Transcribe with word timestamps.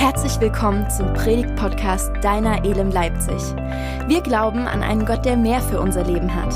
Herzlich 0.00 0.40
willkommen 0.40 0.88
zum 0.88 1.12
Predigt-Podcast 1.12 2.10
Deiner 2.22 2.64
Elem 2.64 2.90
Leipzig. 2.90 3.36
Wir 4.08 4.22
glauben 4.22 4.66
an 4.66 4.82
einen 4.82 5.04
Gott, 5.04 5.26
der 5.26 5.36
mehr 5.36 5.60
für 5.60 5.78
unser 5.78 6.04
Leben 6.04 6.34
hat. 6.34 6.54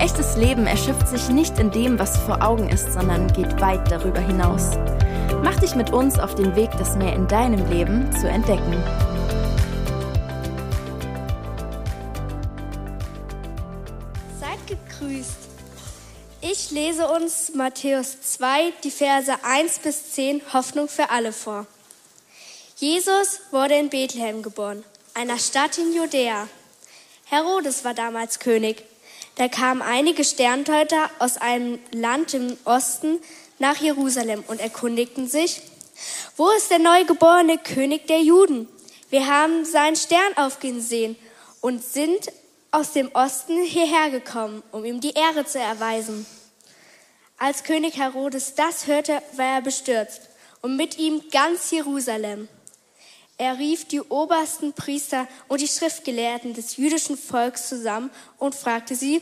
Echtes 0.00 0.36
Leben 0.36 0.68
erschöpft 0.68 1.08
sich 1.08 1.28
nicht 1.28 1.58
in 1.58 1.72
dem, 1.72 1.98
was 1.98 2.16
vor 2.16 2.40
Augen 2.44 2.68
ist, 2.68 2.92
sondern 2.92 3.26
geht 3.32 3.60
weit 3.60 3.90
darüber 3.90 4.20
hinaus. 4.20 4.70
Mach 5.42 5.58
dich 5.58 5.74
mit 5.74 5.92
uns 5.92 6.20
auf 6.20 6.36
den 6.36 6.54
Weg, 6.54 6.70
das 6.78 6.94
mehr 6.94 7.12
in 7.12 7.26
deinem 7.26 7.68
Leben 7.68 8.08
zu 8.12 8.28
entdecken. 8.28 8.80
Seid 14.38 14.64
gegrüßt. 14.68 15.48
Ich 16.40 16.70
lese 16.70 17.08
uns 17.08 17.52
Matthäus 17.52 18.20
2, 18.20 18.72
die 18.84 18.92
Verse 18.92 19.32
1 19.42 19.80
bis 19.80 20.12
10, 20.12 20.40
Hoffnung 20.52 20.86
für 20.86 21.10
alle 21.10 21.32
vor. 21.32 21.66
Jesus 22.78 23.40
wurde 23.52 23.72
in 23.78 23.88
Bethlehem 23.88 24.42
geboren, 24.42 24.84
einer 25.14 25.38
Stadt 25.38 25.78
in 25.78 25.94
Judäa. 25.94 26.46
Herodes 27.24 27.86
war 27.86 27.94
damals 27.94 28.38
König. 28.38 28.84
Da 29.36 29.48
kamen 29.48 29.80
einige 29.80 30.24
Sterndeuter 30.24 31.08
aus 31.18 31.38
einem 31.38 31.78
Land 31.92 32.34
im 32.34 32.58
Osten 32.66 33.18
nach 33.58 33.78
Jerusalem 33.78 34.44
und 34.46 34.60
erkundigten 34.60 35.26
sich, 35.26 35.62
wo 36.36 36.50
ist 36.50 36.70
der 36.70 36.78
neugeborene 36.78 37.56
König 37.56 38.08
der 38.08 38.20
Juden? 38.20 38.68
Wir 39.08 39.26
haben 39.26 39.64
seinen 39.64 39.96
Stern 39.96 40.36
aufgehen 40.36 40.82
sehen 40.82 41.16
und 41.62 41.82
sind 41.82 42.30
aus 42.72 42.92
dem 42.92 43.10
Osten 43.14 43.62
hierher 43.62 44.10
gekommen, 44.10 44.62
um 44.70 44.84
ihm 44.84 45.00
die 45.00 45.14
Ehre 45.14 45.46
zu 45.46 45.58
erweisen. 45.58 46.26
Als 47.38 47.64
König 47.64 47.96
Herodes 47.96 48.54
das 48.54 48.86
hörte, 48.86 49.22
war 49.32 49.46
er 49.46 49.62
bestürzt 49.62 50.28
und 50.60 50.76
mit 50.76 50.98
ihm 50.98 51.22
ganz 51.30 51.70
Jerusalem. 51.70 52.50
Er 53.38 53.58
rief 53.58 53.86
die 53.86 54.00
obersten 54.00 54.72
Priester 54.72 55.28
und 55.48 55.60
die 55.60 55.68
Schriftgelehrten 55.68 56.54
des 56.54 56.76
jüdischen 56.76 57.18
Volks 57.18 57.68
zusammen 57.68 58.10
und 58.38 58.54
fragte 58.54 58.94
sie, 58.94 59.20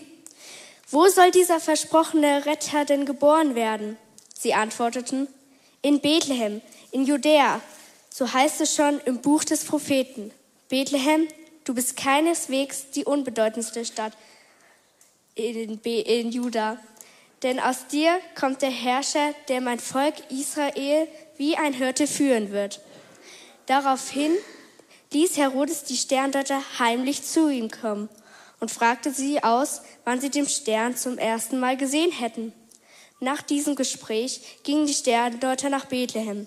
wo 0.91 1.08
soll 1.08 1.30
dieser 1.33 1.58
versprochene 1.58 2.47
Retter 2.47 2.84
denn 2.84 3.06
geboren 3.06 3.55
werden? 3.55 3.97
Sie 4.39 4.55
antworteten, 4.55 5.27
in 5.83 6.00
Bethlehem, 6.00 6.61
in 6.92 7.05
Judäa. 7.05 7.61
So 8.11 8.33
heißt 8.33 8.61
es 8.61 8.74
schon 8.74 9.00
im 9.00 9.20
Buch 9.20 9.42
des 9.42 9.64
Propheten. 9.64 10.30
Bethlehem, 10.69 11.27
du 11.64 11.74
bist 11.74 11.96
keineswegs 11.96 12.91
die 12.91 13.05
unbedeutendste 13.05 13.84
Stadt 13.84 14.12
in, 15.34 15.78
Be 15.78 16.00
in 16.00 16.30
Juda. 16.30 16.78
Denn 17.42 17.58
aus 17.58 17.89
dir 17.89 18.19
kommt 18.39 18.62
der 18.62 18.70
Herrscher, 18.70 19.34
der 19.48 19.61
mein 19.61 19.80
Volk 19.80 20.14
Israel 20.30 21.08
wie 21.36 21.56
ein 21.56 21.72
Hirte 21.72 22.06
führen 22.06 22.52
wird. 22.52 22.80
Daraufhin 23.67 24.33
ließ 25.12 25.37
Herodes 25.37 25.84
die 25.84 25.97
Sterndeuter 25.97 26.61
heimlich 26.79 27.23
zu 27.23 27.48
ihm 27.48 27.70
kommen 27.70 28.09
und 28.61 28.70
fragte 28.70 29.11
sie 29.12 29.43
aus, 29.43 29.83
wann 30.05 30.20
sie 30.20 30.31
den 30.31 30.48
Stern 30.48 30.97
zum 30.97 31.19
ersten 31.19 31.61
Mal 31.61 31.77
gesehen 31.77 32.12
hätten. 32.12 32.53
Nach 33.20 33.42
diesem 33.42 33.75
Gespräch 33.75 34.41
gingen 34.65 34.87
die 34.87 34.95
Sterndeuter 34.95 35.70
nach 35.70 35.87
Bethlehem. 35.87 36.47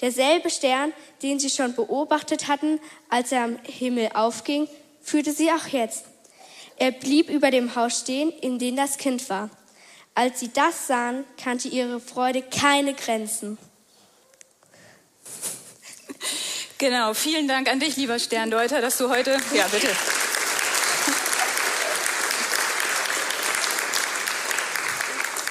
Derselbe 0.00 0.50
Stern, 0.50 0.92
den 1.22 1.38
sie 1.38 1.50
schon 1.50 1.74
beobachtet 1.74 2.48
hatten, 2.48 2.80
als 3.08 3.32
er 3.32 3.44
am 3.44 3.58
Himmel 3.62 4.10
aufging, 4.14 4.68
führte 5.00 5.32
sie 5.32 5.50
auch 5.52 5.68
jetzt. 5.68 6.04
Er 6.76 6.90
blieb 6.90 7.30
über 7.30 7.50
dem 7.50 7.74
Haus 7.74 8.00
stehen, 8.00 8.30
in 8.30 8.58
dem 8.58 8.76
das 8.76 8.98
Kind 8.98 9.30
war. 9.30 9.50
Als 10.14 10.40
sie 10.40 10.52
das 10.52 10.86
sahen, 10.86 11.24
kannte 11.42 11.68
ihre 11.68 12.00
Freude 12.00 12.42
keine 12.42 12.94
Grenzen. 12.94 13.56
Genau, 16.78 17.14
vielen 17.14 17.48
Dank 17.48 17.70
an 17.70 17.80
dich, 17.80 17.96
lieber 17.96 18.18
Sterndeuter, 18.18 18.82
dass 18.82 18.98
du 18.98 19.08
heute. 19.08 19.38
Ja, 19.54 19.66
bitte. 19.68 19.88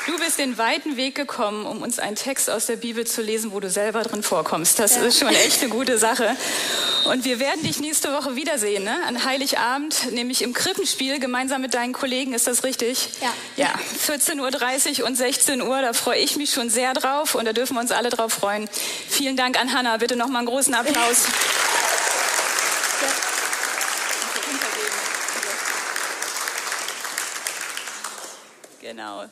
Du 0.06 0.20
bist 0.20 0.38
den 0.38 0.60
weiten 0.60 0.98
Weg 0.98 1.16
gekommen, 1.16 1.66
um 1.66 1.82
uns 1.82 1.98
einen 1.98 2.16
Text 2.16 2.48
aus 2.48 2.68
der 2.68 2.76
Bibel 2.76 3.08
zu 3.08 3.24
lesen, 3.24 3.52
wo 3.52 3.60
du 3.60 3.72
selber 3.72 4.04
drin 4.04 4.22
vorkommst. 4.22 4.78
Das 4.78 4.98
ja. 4.98 5.02
ist 5.02 5.18
schon 5.18 5.30
echt 5.30 5.62
eine 5.62 5.72
gute 5.72 5.98
Sache. 5.98 6.38
Und 7.06 7.24
wir 7.24 7.40
werden 7.40 7.62
dich 7.64 7.80
nächste 7.80 8.12
Woche 8.14 8.36
wiedersehen, 8.36 8.84
ne? 8.84 8.98
an 9.08 9.26
Heiligabend, 9.26 10.12
nämlich 10.12 10.42
im 10.42 10.54
Krippenspiel, 10.54 11.20
gemeinsam 11.20 11.62
mit 11.62 11.74
deinen 11.74 11.94
Kollegen. 11.94 12.34
Ist 12.34 12.48
das 12.48 12.64
richtig? 12.64 13.10
Ja. 13.22 13.34
Ja, 13.58 13.74
14.30 14.08 15.02
Uhr 15.02 15.08
und 15.08 15.16
16 15.16 15.62
Uhr, 15.62 15.82
da 15.82 15.94
freue 15.94 16.20
ich 16.20 16.36
mich 16.36 16.52
schon 16.52 16.70
sehr 16.70 16.94
drauf 16.94 17.36
und 17.36 17.46
da 17.46 17.54
dürfen 17.54 17.76
wir 17.76 17.82
uns 17.82 17.92
alle 17.92 18.10
drauf 18.10 18.34
freuen. 18.34 18.68
Vielen 19.08 19.38
Dank 19.38 19.60
an 19.60 19.74
Hanna. 19.74 19.98
Bitte 19.98 20.16
nochmal 20.16 20.40
einen 20.40 20.48
großen 20.48 20.74
Applaus. 20.74 21.26
Genau. 28.82 29.26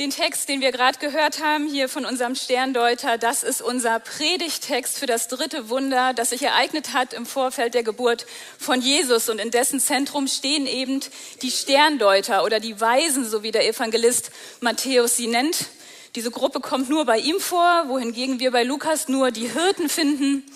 Den 0.00 0.08
Text, 0.08 0.48
den 0.48 0.62
wir 0.62 0.72
gerade 0.72 0.98
gehört 0.98 1.44
haben, 1.44 1.68
hier 1.68 1.86
von 1.86 2.06
unserem 2.06 2.34
Sterndeuter, 2.34 3.18
das 3.18 3.42
ist 3.42 3.60
unser 3.60 4.00
Predigtext 4.00 4.98
für 4.98 5.04
das 5.04 5.28
dritte 5.28 5.68
Wunder, 5.68 6.14
das 6.14 6.30
sich 6.30 6.40
ereignet 6.40 6.94
hat 6.94 7.12
im 7.12 7.26
Vorfeld 7.26 7.74
der 7.74 7.82
Geburt 7.82 8.24
von 8.58 8.80
Jesus. 8.80 9.28
Und 9.28 9.38
in 9.38 9.50
dessen 9.50 9.78
Zentrum 9.78 10.26
stehen 10.26 10.66
eben 10.66 11.00
die 11.42 11.50
Sterndeuter 11.50 12.44
oder 12.44 12.60
die 12.60 12.80
Weisen, 12.80 13.28
so 13.28 13.42
wie 13.42 13.50
der 13.50 13.68
Evangelist 13.68 14.30
Matthäus 14.60 15.18
sie 15.18 15.26
nennt. 15.26 15.66
Diese 16.14 16.30
Gruppe 16.30 16.60
kommt 16.60 16.88
nur 16.88 17.04
bei 17.04 17.18
ihm 17.18 17.38
vor, 17.38 17.84
wohingegen 17.88 18.40
wir 18.40 18.52
bei 18.52 18.62
Lukas 18.62 19.08
nur 19.08 19.30
die 19.30 19.50
Hirten 19.50 19.90
finden. 19.90 20.50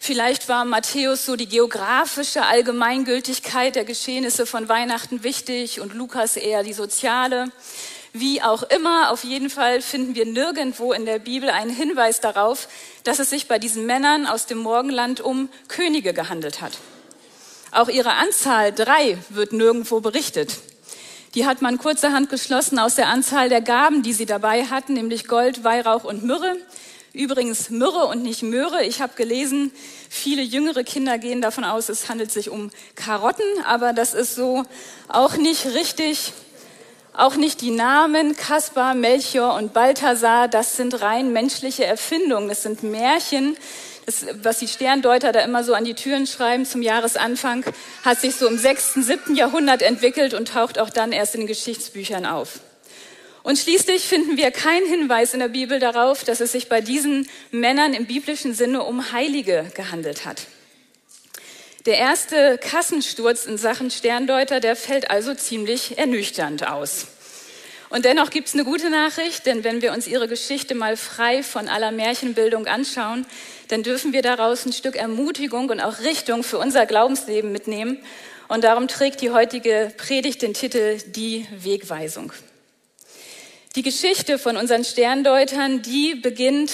Vielleicht 0.00 0.48
war 0.48 0.64
Matthäus 0.64 1.26
so 1.26 1.36
die 1.36 1.48
geografische 1.48 2.46
Allgemeingültigkeit 2.46 3.76
der 3.76 3.84
Geschehnisse 3.84 4.46
von 4.46 4.70
Weihnachten 4.70 5.22
wichtig 5.22 5.82
und 5.82 5.92
Lukas 5.92 6.36
eher 6.36 6.62
die 6.62 6.72
soziale. 6.72 7.52
Wie 8.18 8.40
auch 8.40 8.62
immer, 8.62 9.10
auf 9.10 9.24
jeden 9.24 9.50
Fall 9.50 9.82
finden 9.82 10.14
wir 10.14 10.24
nirgendwo 10.24 10.94
in 10.94 11.04
der 11.04 11.18
Bibel 11.18 11.50
einen 11.50 11.68
Hinweis 11.68 12.22
darauf, 12.22 12.66
dass 13.04 13.18
es 13.18 13.28
sich 13.28 13.46
bei 13.46 13.58
diesen 13.58 13.84
Männern 13.84 14.26
aus 14.26 14.46
dem 14.46 14.56
Morgenland 14.56 15.20
um 15.20 15.50
Könige 15.68 16.14
gehandelt 16.14 16.62
hat. 16.62 16.72
Auch 17.72 17.90
ihre 17.90 18.14
Anzahl 18.14 18.72
drei 18.72 19.18
wird 19.28 19.52
nirgendwo 19.52 20.00
berichtet. 20.00 20.54
Die 21.34 21.44
hat 21.44 21.60
man 21.60 21.76
kurzerhand 21.76 22.30
geschlossen 22.30 22.78
aus 22.78 22.94
der 22.94 23.08
Anzahl 23.08 23.50
der 23.50 23.60
Gaben, 23.60 24.02
die 24.02 24.14
sie 24.14 24.24
dabei 24.24 24.64
hatten, 24.64 24.94
nämlich 24.94 25.28
Gold, 25.28 25.62
Weihrauch 25.62 26.04
und 26.04 26.24
Myrrhe. 26.24 26.56
Übrigens 27.12 27.68
Myrrhe 27.68 28.06
und 28.06 28.22
nicht 28.22 28.42
Möhre. 28.42 28.82
Ich 28.84 29.02
habe 29.02 29.12
gelesen, 29.16 29.72
viele 30.08 30.40
jüngere 30.40 30.84
Kinder 30.84 31.18
gehen 31.18 31.42
davon 31.42 31.64
aus, 31.64 31.90
es 31.90 32.08
handelt 32.08 32.32
sich 32.32 32.48
um 32.48 32.70
Karotten, 32.94 33.44
aber 33.66 33.92
das 33.92 34.14
ist 34.14 34.36
so 34.36 34.64
auch 35.06 35.36
nicht 35.36 35.66
richtig. 35.66 36.32
Auch 37.16 37.36
nicht 37.36 37.62
die 37.62 37.70
Namen 37.70 38.36
Kaspar, 38.36 38.94
Melchior 38.94 39.54
und 39.54 39.72
Balthasar, 39.72 40.48
das 40.48 40.76
sind 40.76 41.00
rein 41.00 41.32
menschliche 41.32 41.86
Erfindungen, 41.86 42.46
das 42.46 42.62
sind 42.62 42.82
Märchen. 42.82 43.56
Das, 44.04 44.26
was 44.42 44.58
die 44.58 44.68
Sterndeuter 44.68 45.32
da 45.32 45.40
immer 45.40 45.64
so 45.64 45.72
an 45.72 45.86
die 45.86 45.94
Türen 45.94 46.26
schreiben 46.26 46.66
zum 46.66 46.82
Jahresanfang, 46.82 47.64
hat 48.04 48.20
sich 48.20 48.36
so 48.36 48.46
im 48.46 48.58
sechsten, 48.58 49.02
siebten 49.02 49.34
Jahrhundert 49.34 49.80
entwickelt 49.80 50.34
und 50.34 50.48
taucht 50.48 50.78
auch 50.78 50.90
dann 50.90 51.10
erst 51.10 51.34
in 51.34 51.40
den 51.40 51.46
Geschichtsbüchern 51.46 52.26
auf. 52.26 52.60
Und 53.42 53.58
schließlich 53.58 54.02
finden 54.02 54.36
wir 54.36 54.50
keinen 54.50 54.86
Hinweis 54.86 55.32
in 55.32 55.40
der 55.40 55.48
Bibel 55.48 55.78
darauf, 55.78 56.22
dass 56.22 56.40
es 56.40 56.52
sich 56.52 56.68
bei 56.68 56.82
diesen 56.82 57.26
Männern 57.50 57.94
im 57.94 58.04
biblischen 58.04 58.52
Sinne 58.52 58.82
um 58.82 59.12
Heilige 59.12 59.64
gehandelt 59.74 60.26
hat. 60.26 60.42
Der 61.86 61.98
erste 61.98 62.58
Kassensturz 62.58 63.46
in 63.46 63.58
Sachen 63.58 63.92
Sterndeuter, 63.92 64.58
der 64.58 64.74
fällt 64.74 65.08
also 65.08 65.34
ziemlich 65.34 65.96
ernüchternd 65.98 66.66
aus. 66.66 67.06
Und 67.90 68.04
dennoch 68.04 68.30
gibt 68.30 68.48
es 68.48 68.54
eine 68.54 68.64
gute 68.64 68.90
Nachricht, 68.90 69.46
denn 69.46 69.62
wenn 69.62 69.82
wir 69.82 69.92
uns 69.92 70.08
ihre 70.08 70.26
Geschichte 70.26 70.74
mal 70.74 70.96
frei 70.96 71.44
von 71.44 71.68
aller 71.68 71.92
Märchenbildung 71.92 72.66
anschauen, 72.66 73.24
dann 73.68 73.84
dürfen 73.84 74.12
wir 74.12 74.22
daraus 74.22 74.66
ein 74.66 74.72
Stück 74.72 74.96
Ermutigung 74.96 75.68
und 75.68 75.80
auch 75.80 76.00
Richtung 76.00 76.42
für 76.42 76.58
unser 76.58 76.86
Glaubensleben 76.86 77.52
mitnehmen. 77.52 77.98
Und 78.48 78.64
darum 78.64 78.88
trägt 78.88 79.20
die 79.20 79.30
heutige 79.30 79.92
Predigt 79.96 80.42
den 80.42 80.54
Titel 80.54 80.98
Die 81.06 81.46
Wegweisung. 81.56 82.32
Die 83.76 83.82
Geschichte 83.82 84.40
von 84.40 84.56
unseren 84.56 84.84
Sterndeutern, 84.84 85.82
die 85.82 86.16
beginnt 86.16 86.72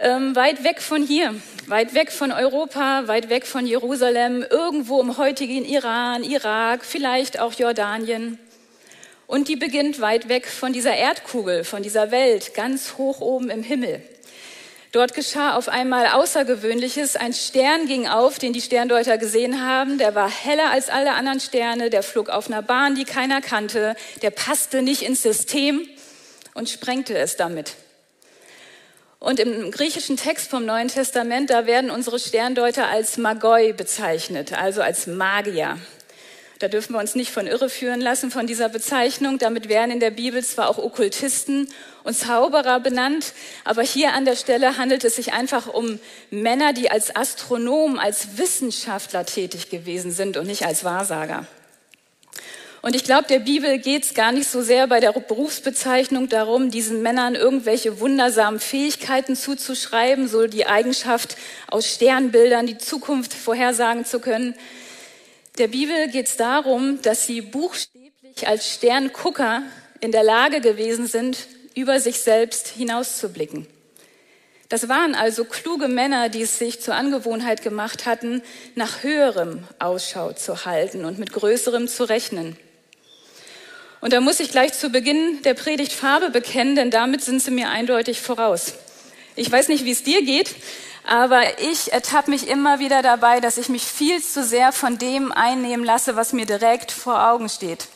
ähm, 0.00 0.34
weit 0.34 0.64
weg 0.64 0.80
von 0.80 1.02
hier, 1.02 1.34
weit 1.66 1.94
weg 1.94 2.10
von 2.10 2.32
Europa, 2.32 3.06
weit 3.06 3.28
weg 3.28 3.46
von 3.46 3.66
Jerusalem, 3.66 4.44
irgendwo 4.48 5.00
im 5.00 5.18
heutigen 5.18 5.64
Iran, 5.64 6.24
Irak, 6.24 6.84
vielleicht 6.84 7.38
auch 7.38 7.52
Jordanien. 7.52 8.38
Und 9.26 9.48
die 9.48 9.56
beginnt 9.56 10.00
weit 10.00 10.28
weg 10.28 10.46
von 10.46 10.72
dieser 10.72 10.94
Erdkugel, 10.94 11.64
von 11.64 11.82
dieser 11.82 12.10
Welt, 12.10 12.54
ganz 12.54 12.94
hoch 12.96 13.20
oben 13.20 13.50
im 13.50 13.62
Himmel. 13.62 14.02
Dort 14.92 15.14
geschah 15.14 15.54
auf 15.54 15.68
einmal 15.68 16.08
Außergewöhnliches. 16.08 17.14
Ein 17.14 17.32
Stern 17.32 17.86
ging 17.86 18.08
auf, 18.08 18.40
den 18.40 18.52
die 18.52 18.60
Sterndeuter 18.60 19.18
gesehen 19.18 19.64
haben. 19.64 19.98
Der 19.98 20.16
war 20.16 20.28
heller 20.28 20.70
als 20.70 20.88
alle 20.88 21.12
anderen 21.12 21.38
Sterne. 21.38 21.90
Der 21.90 22.02
flog 22.02 22.28
auf 22.28 22.48
einer 22.48 22.62
Bahn, 22.62 22.96
die 22.96 23.04
keiner 23.04 23.40
kannte. 23.40 23.94
Der 24.22 24.30
passte 24.30 24.82
nicht 24.82 25.02
ins 25.02 25.22
System 25.22 25.86
und 26.54 26.68
sprengte 26.68 27.16
es 27.16 27.36
damit. 27.36 27.76
Und 29.20 29.38
im 29.38 29.70
griechischen 29.70 30.16
Text 30.16 30.48
vom 30.48 30.64
Neuen 30.64 30.88
Testament, 30.88 31.50
da 31.50 31.66
werden 31.66 31.90
unsere 31.90 32.18
Sterndeuter 32.18 32.88
als 32.88 33.18
Magoi 33.18 33.74
bezeichnet, 33.74 34.54
also 34.54 34.80
als 34.80 35.06
Magier. 35.06 35.78
Da 36.58 36.68
dürfen 36.68 36.94
wir 36.94 37.00
uns 37.00 37.14
nicht 37.14 37.30
von 37.30 37.46
irre 37.46 37.68
führen 37.68 38.00
lassen 38.00 38.30
von 38.30 38.46
dieser 38.46 38.70
Bezeichnung. 38.70 39.38
Damit 39.38 39.68
werden 39.68 39.90
in 39.90 40.00
der 40.00 40.10
Bibel 40.10 40.42
zwar 40.42 40.70
auch 40.70 40.78
Okkultisten 40.78 41.68
und 42.02 42.14
Zauberer 42.14 42.80
benannt, 42.80 43.34
aber 43.64 43.82
hier 43.82 44.14
an 44.14 44.24
der 44.24 44.36
Stelle 44.36 44.78
handelt 44.78 45.04
es 45.04 45.16
sich 45.16 45.34
einfach 45.34 45.66
um 45.66 46.00
Männer, 46.30 46.72
die 46.72 46.90
als 46.90 47.14
Astronomen, 47.14 47.98
als 47.98 48.38
Wissenschaftler 48.38 49.26
tätig 49.26 49.68
gewesen 49.68 50.12
sind 50.12 50.38
und 50.38 50.46
nicht 50.46 50.64
als 50.64 50.82
Wahrsager. 50.82 51.46
Und 52.82 52.96
ich 52.96 53.04
glaube, 53.04 53.28
der 53.28 53.40
Bibel 53.40 53.78
geht 53.78 54.04
es 54.04 54.14
gar 54.14 54.32
nicht 54.32 54.48
so 54.48 54.62
sehr 54.62 54.86
bei 54.86 55.00
der 55.00 55.12
Berufsbezeichnung 55.12 56.30
darum, 56.30 56.70
diesen 56.70 57.02
Männern 57.02 57.34
irgendwelche 57.34 58.00
wundersamen 58.00 58.58
Fähigkeiten 58.58 59.36
zuzuschreiben, 59.36 60.28
so 60.28 60.46
die 60.46 60.66
Eigenschaft, 60.66 61.36
aus 61.68 61.86
Sternbildern 61.86 62.66
die 62.66 62.78
Zukunft 62.78 63.34
vorhersagen 63.34 64.06
zu 64.06 64.18
können. 64.18 64.54
Der 65.58 65.68
Bibel 65.68 66.08
geht 66.08 66.28
es 66.28 66.36
darum, 66.38 67.02
dass 67.02 67.26
sie 67.26 67.42
buchstäblich 67.42 68.48
als 68.48 68.72
Sterngucker 68.72 69.62
in 70.00 70.10
der 70.10 70.22
Lage 70.22 70.62
gewesen 70.62 71.06
sind, 71.06 71.36
über 71.74 72.00
sich 72.00 72.20
selbst 72.20 72.68
hinauszublicken. 72.68 73.66
Das 74.70 74.88
waren 74.88 75.14
also 75.14 75.44
kluge 75.44 75.88
Männer, 75.88 76.30
die 76.30 76.42
es 76.42 76.58
sich 76.58 76.80
zur 76.80 76.94
Angewohnheit 76.94 77.62
gemacht 77.62 78.06
hatten, 78.06 78.40
nach 78.74 79.02
höherem 79.02 79.64
Ausschau 79.78 80.32
zu 80.32 80.64
halten 80.64 81.04
und 81.04 81.18
mit 81.18 81.32
größerem 81.32 81.88
zu 81.88 82.04
rechnen. 82.04 82.56
Und 84.00 84.12
da 84.12 84.20
muss 84.20 84.40
ich 84.40 84.50
gleich 84.50 84.72
zu 84.72 84.90
Beginn 84.90 85.42
der 85.42 85.54
Predigt 85.54 85.92
Farbe 85.92 86.30
bekennen, 86.30 86.74
denn 86.74 86.90
damit 86.90 87.22
sind 87.22 87.42
sie 87.42 87.50
mir 87.50 87.68
eindeutig 87.68 88.20
voraus. 88.20 88.74
Ich 89.36 89.50
weiß 89.50 89.68
nicht, 89.68 89.84
wie 89.84 89.90
es 89.90 90.02
dir 90.02 90.24
geht, 90.24 90.54
aber 91.06 91.60
ich 91.60 91.92
ertappe 91.92 92.30
mich 92.30 92.48
immer 92.48 92.78
wieder 92.78 93.02
dabei, 93.02 93.40
dass 93.40 93.58
ich 93.58 93.68
mich 93.68 93.84
viel 93.84 94.22
zu 94.22 94.42
sehr 94.42 94.72
von 94.72 94.98
dem 94.98 95.32
einnehmen 95.32 95.84
lasse, 95.84 96.16
was 96.16 96.32
mir 96.32 96.46
direkt 96.46 96.92
vor 96.92 97.28
Augen 97.28 97.48
steht. 97.48 97.88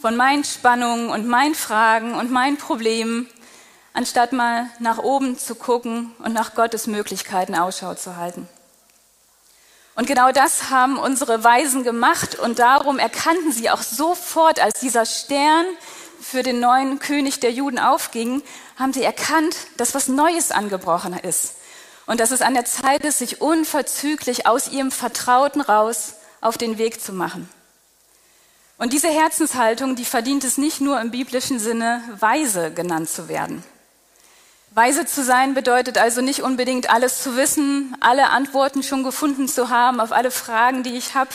Von 0.00 0.16
meinen 0.16 0.44
Spannungen 0.44 1.10
und 1.10 1.26
meinen 1.26 1.54
Fragen 1.54 2.14
und 2.14 2.30
meinen 2.30 2.56
Problemen, 2.56 3.28
anstatt 3.92 4.32
mal 4.32 4.68
nach 4.78 4.98
oben 4.98 5.38
zu 5.38 5.54
gucken 5.54 6.12
und 6.18 6.32
nach 6.32 6.54
Gottes 6.54 6.86
Möglichkeiten 6.86 7.54
Ausschau 7.54 7.94
zu 7.94 8.16
halten. 8.16 8.48
Und 9.94 10.06
genau 10.06 10.32
das 10.32 10.70
haben 10.70 10.98
unsere 10.98 11.44
Weisen 11.44 11.84
gemacht 11.84 12.36
und 12.38 12.58
darum 12.58 12.98
erkannten 12.98 13.52
sie 13.52 13.70
auch 13.70 13.82
sofort, 13.82 14.60
als 14.60 14.80
dieser 14.80 15.06
Stern 15.06 15.66
für 16.20 16.42
den 16.42 16.58
neuen 16.58 16.98
König 16.98 17.38
der 17.38 17.52
Juden 17.52 17.78
aufging, 17.78 18.42
haben 18.76 18.92
sie 18.92 19.04
erkannt, 19.04 19.56
dass 19.76 19.94
was 19.94 20.08
Neues 20.08 20.50
angebrochen 20.50 21.16
ist 21.16 21.54
und 22.06 22.18
dass 22.18 22.32
es 22.32 22.42
an 22.42 22.54
der 22.54 22.64
Zeit 22.64 23.04
ist, 23.04 23.18
sich 23.18 23.40
unverzüglich 23.40 24.46
aus 24.46 24.68
ihrem 24.68 24.90
Vertrauten 24.90 25.60
raus 25.60 26.14
auf 26.40 26.58
den 26.58 26.76
Weg 26.78 27.00
zu 27.00 27.12
machen. 27.12 27.48
Und 28.76 28.92
diese 28.92 29.08
Herzenshaltung, 29.08 29.94
die 29.94 30.04
verdient 30.04 30.42
es 30.42 30.58
nicht 30.58 30.80
nur 30.80 31.00
im 31.00 31.12
biblischen 31.12 31.60
Sinne, 31.60 32.02
weise 32.18 32.72
genannt 32.72 33.08
zu 33.08 33.28
werden. 33.28 33.62
Weise 34.74 35.06
zu 35.06 35.22
sein 35.22 35.54
bedeutet 35.54 35.98
also 35.98 36.20
nicht 36.20 36.42
unbedingt 36.42 36.90
alles 36.90 37.22
zu 37.22 37.36
wissen, 37.36 37.96
alle 38.00 38.30
Antworten 38.30 38.82
schon 38.82 39.04
gefunden 39.04 39.46
zu 39.46 39.70
haben 39.70 40.00
auf 40.00 40.10
alle 40.10 40.32
Fragen, 40.32 40.82
die 40.82 40.96
ich 40.96 41.14
habe. 41.14 41.30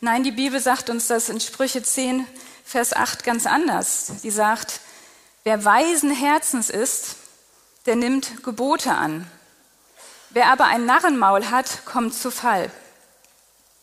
Nein, 0.00 0.24
die 0.24 0.30
Bibel 0.30 0.58
sagt 0.58 0.88
uns 0.88 1.06
das 1.06 1.28
in 1.28 1.40
Sprüche 1.40 1.82
10, 1.82 2.26
Vers 2.64 2.94
8 2.94 3.22
ganz 3.22 3.44
anders. 3.44 4.06
Sie 4.22 4.30
sagt, 4.30 4.80
wer 5.44 5.62
weisen 5.62 6.10
Herzens 6.10 6.70
ist, 6.70 7.16
der 7.84 7.96
nimmt 7.96 8.42
Gebote 8.44 8.92
an. 8.92 9.30
Wer 10.30 10.46
aber 10.46 10.64
ein 10.64 10.86
Narrenmaul 10.86 11.50
hat, 11.50 11.84
kommt 11.84 12.14
zu 12.14 12.30
Fall. 12.30 12.70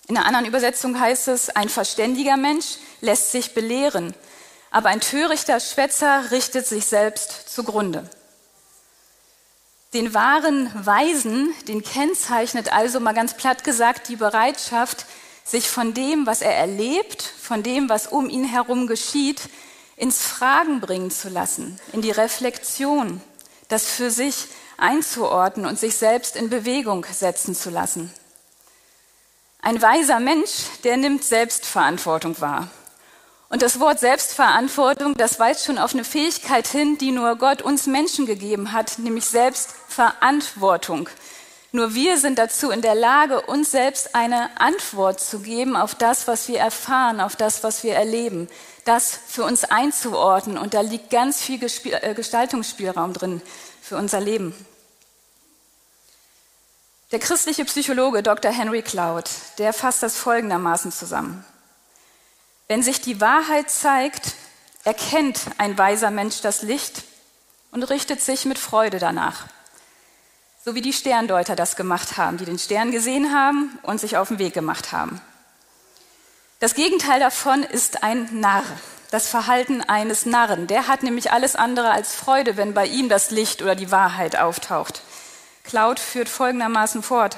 In 0.08 0.18
einer 0.18 0.26
anderen 0.26 0.48
Übersetzung 0.48 1.00
heißt 1.00 1.28
es, 1.28 1.52
ein 1.52 1.70
verständiger 1.70 2.38
Mensch 2.38 2.78
lässt 3.02 3.32
sich 3.32 3.54
belehren, 3.54 4.16
aber 4.72 4.90
ein 4.90 5.02
törichter 5.02 5.60
Schwätzer 5.60 6.32
richtet 6.32 6.66
sich 6.66 6.88
selbst 6.88 7.54
zugrunde. 7.54 8.10
Den 9.98 10.14
wahren 10.14 10.70
Weisen, 10.76 11.56
den 11.68 11.82
kennzeichnet 11.82 12.72
also 12.72 13.00
mal 13.00 13.16
ganz 13.16 13.36
platt 13.36 13.64
gesagt 13.64 14.10
die 14.10 14.16
Bereitschaft, 14.16 15.08
sich 15.44 15.72
von 15.72 15.96
dem, 15.96 16.28
was 16.28 16.44
er 16.44 16.56
erlebt, 16.56 17.24
von 17.24 17.64
dem, 17.64 17.90
was 17.90 18.06
um 18.06 18.30
ihn 18.30 18.44
herum 18.44 18.86
geschieht, 18.86 19.50
ins 19.96 20.22
Fragen 20.22 20.82
bringen 20.82 21.10
zu 21.10 21.30
lassen, 21.30 21.80
in 21.94 22.04
die 22.04 22.12
Reflexion, 22.12 23.22
das 23.70 23.88
für 23.88 24.12
sich 24.12 24.46
einzuordnen 24.78 25.66
und 25.66 25.80
sich 25.80 25.98
selbst 25.98 26.36
in 26.36 26.52
Bewegung 26.52 27.04
setzen 27.12 27.56
zu 27.56 27.72
lassen. 27.72 28.14
Ein 29.64 29.82
weiser 29.82 30.20
Mensch, 30.20 30.66
der 30.84 30.98
nimmt 30.98 31.24
Selbstverantwortung 31.24 32.40
wahr. 32.40 32.70
Und 33.50 33.62
das 33.62 33.80
Wort 33.80 34.00
Selbstverantwortung, 34.00 35.14
das 35.14 35.40
weist 35.40 35.66
schon 35.66 35.78
auf 35.78 35.94
eine 35.94 36.04
Fähigkeit 36.04 36.68
hin, 36.68 36.98
die 36.98 37.12
nur 37.12 37.38
Gott 37.38 37.62
uns 37.62 37.88
Menschen 37.88 38.26
gegeben 38.26 38.74
hat, 38.74 39.00
nämlich 39.00 39.26
Selbstverantwortung. 39.26 41.08
Nur 41.72 41.94
wir 41.94 42.18
sind 42.18 42.40
dazu 42.40 42.72
in 42.72 42.82
der 42.82 42.96
Lage, 42.96 43.42
uns 43.42 43.72
selbst 43.72 44.16
eine 44.16 44.50
Antwort 44.60 45.22
zu 45.22 45.40
geben 45.40 45.76
auf 45.76 45.96
das, 45.96 46.28
was 46.28 46.48
wir 46.48 46.60
erfahren, 46.60 47.22
auf 47.22 47.36
das, 47.36 47.64
was 47.64 47.84
wir 47.84 47.94
erleben, 47.94 48.50
das 48.84 49.18
für 49.28 49.44
uns 49.44 49.64
einzuordnen. 49.64 50.58
Und 50.58 50.74
da 50.74 50.82
liegt 50.82 51.10
ganz 51.10 51.42
viel 51.42 51.60
äh, 51.64 52.14
Gestaltungsspielraum 52.14 53.14
drin 53.14 53.42
für 53.82 53.98
unser 53.98 54.20
Leben. 54.20 54.54
Der 57.12 57.20
christliche 57.20 57.64
Psychologe 57.64 58.24
Dr. 58.24 58.52
Henry 58.52 58.82
Cloud, 58.82 59.30
der 59.58 59.72
fasst 59.72 60.04
das 60.04 60.18
folgendermaßen 60.18 60.92
zusammen. 60.92 61.46
Wenn 62.68 62.84
sich 62.84 63.00
die 63.00 63.22
Wahrheit 63.22 63.70
zeigt, 63.70 64.34
erkennt 64.84 65.40
ein 65.58 65.78
weiser 65.78 66.12
Mensch 66.12 66.42
das 66.42 66.62
Licht 66.62 67.04
und 67.72 67.84
richtet 67.84 68.22
sich 68.22 68.46
mit 68.46 68.60
Freude 68.60 69.00
danach. 69.00 69.48
So 70.66 70.76
wie 70.76 70.82
die 70.82 70.92
Sterndeuter 70.92 71.56
das 71.56 71.78
gemacht 71.78 72.18
haben, 72.18 72.38
die 72.38 72.46
den 72.46 72.60
Stern 72.60 72.92
gesehen 72.92 73.34
haben 73.34 73.80
und 73.84 74.02
sich 74.02 74.18
auf 74.18 74.28
den 74.28 74.40
Weg 74.40 74.54
gemacht 74.54 74.92
haben. 74.92 75.22
Das 76.60 76.74
Gegenteil 76.74 77.20
davon 77.22 77.64
ist 77.64 78.04
ein 78.04 78.42
Narr, 78.42 78.64
das 79.12 79.30
Verhalten 79.30 79.82
eines 79.82 80.26
Narren. 80.26 80.68
Der 80.68 80.88
hat 80.88 81.04
nämlich 81.04 81.32
alles 81.32 81.56
andere 81.56 81.92
als 81.92 82.16
Freude, 82.16 82.58
wenn 82.58 82.74
bei 82.74 82.86
ihm 82.86 83.08
das 83.08 83.32
Licht 83.32 83.62
oder 83.62 83.76
die 83.76 83.92
Wahrheit 83.92 84.38
auftaucht. 84.38 85.04
Cloud 85.64 86.00
führt 86.00 86.28
folgendermaßen 86.28 87.04
fort. 87.04 87.38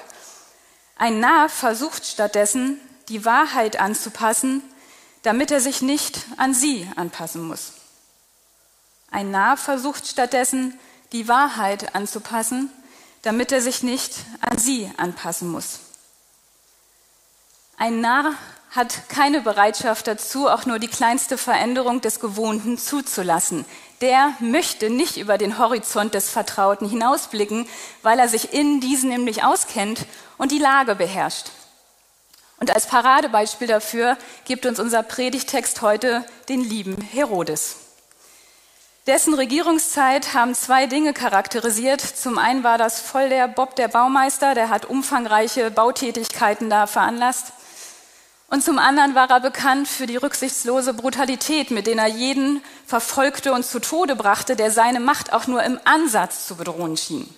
Ein 0.95 1.19
Narr 1.19 1.49
versucht 1.49 2.05
stattdessen, 2.05 2.79
die 3.09 3.25
Wahrheit 3.25 3.79
anzupassen, 3.79 4.63
damit 5.23 5.51
er 5.51 5.61
sich 5.61 5.81
nicht 5.81 6.19
an 6.37 6.53
sie 6.53 6.87
anpassen 6.95 7.47
muss. 7.47 7.73
Ein 9.11 9.31
Narr 9.31 9.57
versucht 9.57 10.07
stattdessen, 10.07 10.79
die 11.11 11.27
Wahrheit 11.27 11.95
anzupassen, 11.95 12.69
damit 13.21 13.51
er 13.51 13.61
sich 13.61 13.83
nicht 13.83 14.15
an 14.41 14.57
sie 14.57 14.91
anpassen 14.97 15.49
muss. 15.49 15.79
Ein 17.77 18.01
Narr 18.01 18.33
hat 18.71 19.09
keine 19.09 19.41
Bereitschaft 19.41 20.05
dazu, 20.05 20.47
auch 20.47 20.65
nur 20.65 20.77
die 20.77 20.87
kleinste 20.87 21.37
Veränderung 21.37 22.01
des 22.01 22.19
Gewohnten 22.19 22.77
zuzulassen. 22.77 23.65
Der 24.01 24.33
möchte 24.39 24.89
nicht 24.89 25.17
über 25.17 25.37
den 25.37 25.57
Horizont 25.57 26.13
des 26.13 26.29
Vertrauten 26.29 26.87
hinausblicken, 26.87 27.67
weil 28.03 28.19
er 28.19 28.29
sich 28.29 28.53
in 28.53 28.79
diesen 28.79 29.09
nämlich 29.09 29.43
auskennt 29.43 30.05
und 30.37 30.51
die 30.51 30.59
Lage 30.59 30.95
beherrscht. 30.95 31.47
Und 32.59 32.73
als 32.73 32.87
Paradebeispiel 32.87 33.67
dafür 33.67 34.17
gibt 34.45 34.65
uns 34.65 34.79
unser 34.79 35.01
Predigtext 35.03 35.81
heute 35.81 36.25
den 36.49 36.61
lieben 36.61 36.99
Herodes. 37.01 37.77
Dessen 39.07 39.33
Regierungszeit 39.33 40.33
haben 40.33 40.53
zwei 40.53 40.85
Dinge 40.85 41.13
charakterisiert. 41.13 42.01
Zum 42.01 42.37
einen 42.37 42.63
war 42.63 42.77
das 42.77 42.99
voll 42.99 43.29
der 43.29 43.47
Bob 43.47 43.75
der 43.75 43.87
Baumeister, 43.87 44.53
der 44.53 44.69
hat 44.69 44.85
umfangreiche 44.85 45.71
Bautätigkeiten 45.71 46.69
da 46.69 46.85
veranlasst. 46.85 47.53
Und 48.49 48.63
zum 48.63 48.77
anderen 48.77 49.15
war 49.15 49.29
er 49.29 49.39
bekannt 49.39 49.87
für 49.87 50.05
die 50.05 50.17
rücksichtslose 50.17 50.93
Brutalität, 50.93 51.71
mit 51.71 51.87
der 51.87 51.97
er 51.97 52.07
jeden 52.07 52.61
verfolgte 52.85 53.53
und 53.53 53.63
zu 53.63 53.79
Tode 53.79 54.15
brachte, 54.15 54.55
der 54.55 54.71
seine 54.71 54.99
Macht 54.99 55.33
auch 55.33 55.47
nur 55.47 55.63
im 55.63 55.79
Ansatz 55.85 56.47
zu 56.47 56.55
bedrohen 56.55 56.97
schien. 56.97 57.33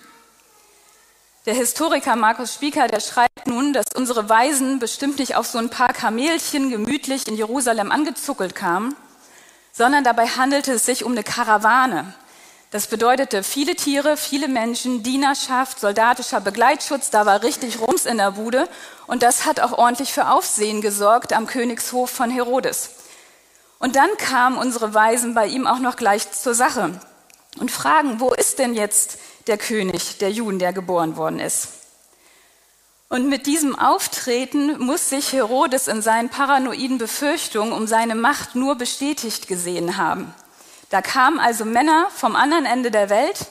Der 1.44 1.54
Historiker 1.54 2.14
Markus 2.14 2.54
Spieker, 2.54 2.86
der 2.86 3.00
schreibt 3.00 3.48
nun, 3.48 3.72
dass 3.72 3.86
unsere 3.96 4.28
Weisen 4.28 4.78
bestimmt 4.78 5.18
nicht 5.18 5.34
auf 5.34 5.48
so 5.48 5.58
ein 5.58 5.70
paar 5.70 5.92
Kamelchen 5.92 6.70
gemütlich 6.70 7.26
in 7.26 7.34
Jerusalem 7.34 7.90
angezuckelt 7.90 8.54
kamen, 8.54 8.94
sondern 9.72 10.04
dabei 10.04 10.28
handelte 10.28 10.74
es 10.74 10.86
sich 10.86 11.02
um 11.02 11.10
eine 11.10 11.24
Karawane. 11.24 12.14
Das 12.70 12.86
bedeutete 12.86 13.42
viele 13.42 13.74
Tiere, 13.74 14.16
viele 14.16 14.46
Menschen, 14.46 15.02
Dienerschaft, 15.02 15.80
soldatischer 15.80 16.40
Begleitschutz, 16.40 17.10
da 17.10 17.26
war 17.26 17.42
richtig 17.42 17.80
Rums 17.80 18.06
in 18.06 18.18
der 18.18 18.30
Bude 18.30 18.68
und 19.08 19.24
das 19.24 19.44
hat 19.44 19.58
auch 19.58 19.76
ordentlich 19.76 20.12
für 20.12 20.28
Aufsehen 20.28 20.80
gesorgt 20.80 21.32
am 21.32 21.48
Königshof 21.48 22.08
von 22.08 22.30
Herodes. 22.30 22.90
Und 23.80 23.96
dann 23.96 24.16
kamen 24.16 24.58
unsere 24.58 24.94
Weisen 24.94 25.34
bei 25.34 25.48
ihm 25.48 25.66
auch 25.66 25.80
noch 25.80 25.96
gleich 25.96 26.30
zur 26.30 26.54
Sache 26.54 27.00
und 27.58 27.72
fragen, 27.72 28.20
wo 28.20 28.30
ist 28.30 28.60
denn 28.60 28.74
jetzt 28.74 29.18
der 29.46 29.58
König 29.58 30.18
der 30.18 30.30
Juden, 30.30 30.58
der 30.58 30.72
geboren 30.72 31.16
worden 31.16 31.40
ist. 31.40 31.68
Und 33.08 33.28
mit 33.28 33.46
diesem 33.46 33.78
Auftreten 33.78 34.78
muss 34.78 35.10
sich 35.10 35.32
Herodes 35.32 35.86
in 35.86 36.00
seinen 36.00 36.30
paranoiden 36.30 36.96
Befürchtungen 36.96 37.72
um 37.72 37.86
seine 37.86 38.14
Macht 38.14 38.54
nur 38.54 38.76
bestätigt 38.76 39.48
gesehen 39.48 39.98
haben. 39.98 40.32
Da 40.88 41.02
kamen 41.02 41.38
also 41.38 41.64
Männer 41.64 42.08
vom 42.14 42.36
anderen 42.36 42.64
Ende 42.64 42.90
der 42.90 43.10
Welt 43.10 43.46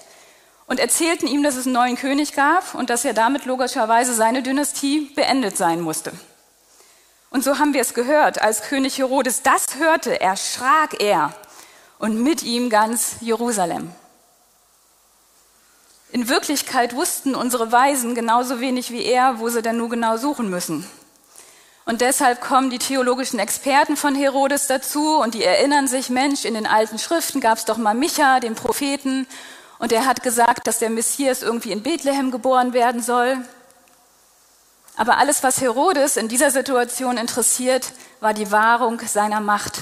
und 0.66 0.80
erzählten 0.80 1.28
ihm, 1.28 1.44
dass 1.44 1.58
es 1.58 1.66
einen 1.66 1.74
neuen 1.74 1.96
König 1.96 2.34
gab 2.34 2.74
und 2.74 2.90
dass 2.90 3.06
er 3.06 3.14
damit 3.14 3.46
logischerweise 3.46 4.16
seine 4.16 4.42
Dynastie 4.42 5.12
beendet 5.16 5.58
sein 5.58 5.82
musste. 5.82 6.12
Und 7.30 7.44
so 7.44 7.60
haben 7.60 7.74
wir 7.74 7.82
es 7.82 7.94
gehört, 7.94 8.42
als 8.42 8.64
König 8.64 8.98
Herodes 8.98 9.42
das 9.42 9.76
hörte, 9.78 10.20
erschrak 10.20 11.02
er 11.02 11.34
und 12.00 12.22
mit 12.24 12.42
ihm 12.44 12.70
ganz 12.70 13.18
Jerusalem. 13.22 13.92
In 16.12 16.28
Wirklichkeit 16.28 16.94
wussten 16.94 17.36
unsere 17.36 17.72
Weisen 17.72 18.16
genauso 18.16 18.60
wenig 18.60 18.92
wie 18.92 19.06
er, 19.06 19.40
wo 19.40 19.48
sie 19.48 19.62
denn 19.62 19.78
nur 19.78 19.90
genau 19.90 20.18
suchen 20.18 20.50
müssen. 20.50 20.86
Und 21.86 22.02
deshalb 22.02 22.42
kommen 22.42 22.70
die 22.70 22.80
theologischen 22.80 23.40
Experten 23.40 23.96
von 23.96 24.14
Herodes 24.14 24.68
dazu 24.68 25.18
und 25.20 25.34
die 25.34 25.44
erinnern 25.44 25.88
sich, 25.88 26.10
Mensch, 26.10 26.44
in 26.44 26.54
den 26.54 26.68
alten 26.68 27.00
Schriften 27.00 27.40
gab 27.40 27.58
es 27.58 27.66
doch 27.66 27.78
mal 27.78 27.94
Micha, 27.94 28.40
den 28.40 28.56
Propheten, 28.56 29.26
und 29.80 29.92
er 29.92 30.06
hat 30.06 30.22
gesagt, 30.22 30.68
dass 30.68 30.78
der 30.78 30.92
Messias 30.92 31.42
irgendwie 31.42 31.72
in 31.72 31.82
Bethlehem 31.82 32.30
geboren 32.30 32.74
werden 32.74 33.02
soll. 33.02 33.38
Aber 34.96 35.18
alles, 35.18 35.42
was 35.42 35.60
Herodes 35.60 36.18
in 36.18 36.28
dieser 36.28 36.52
Situation 36.52 37.18
interessiert, 37.18 37.94
war 38.20 38.36
die 38.36 38.52
Wahrung 38.52 39.00
seiner 39.00 39.40
Macht. 39.40 39.80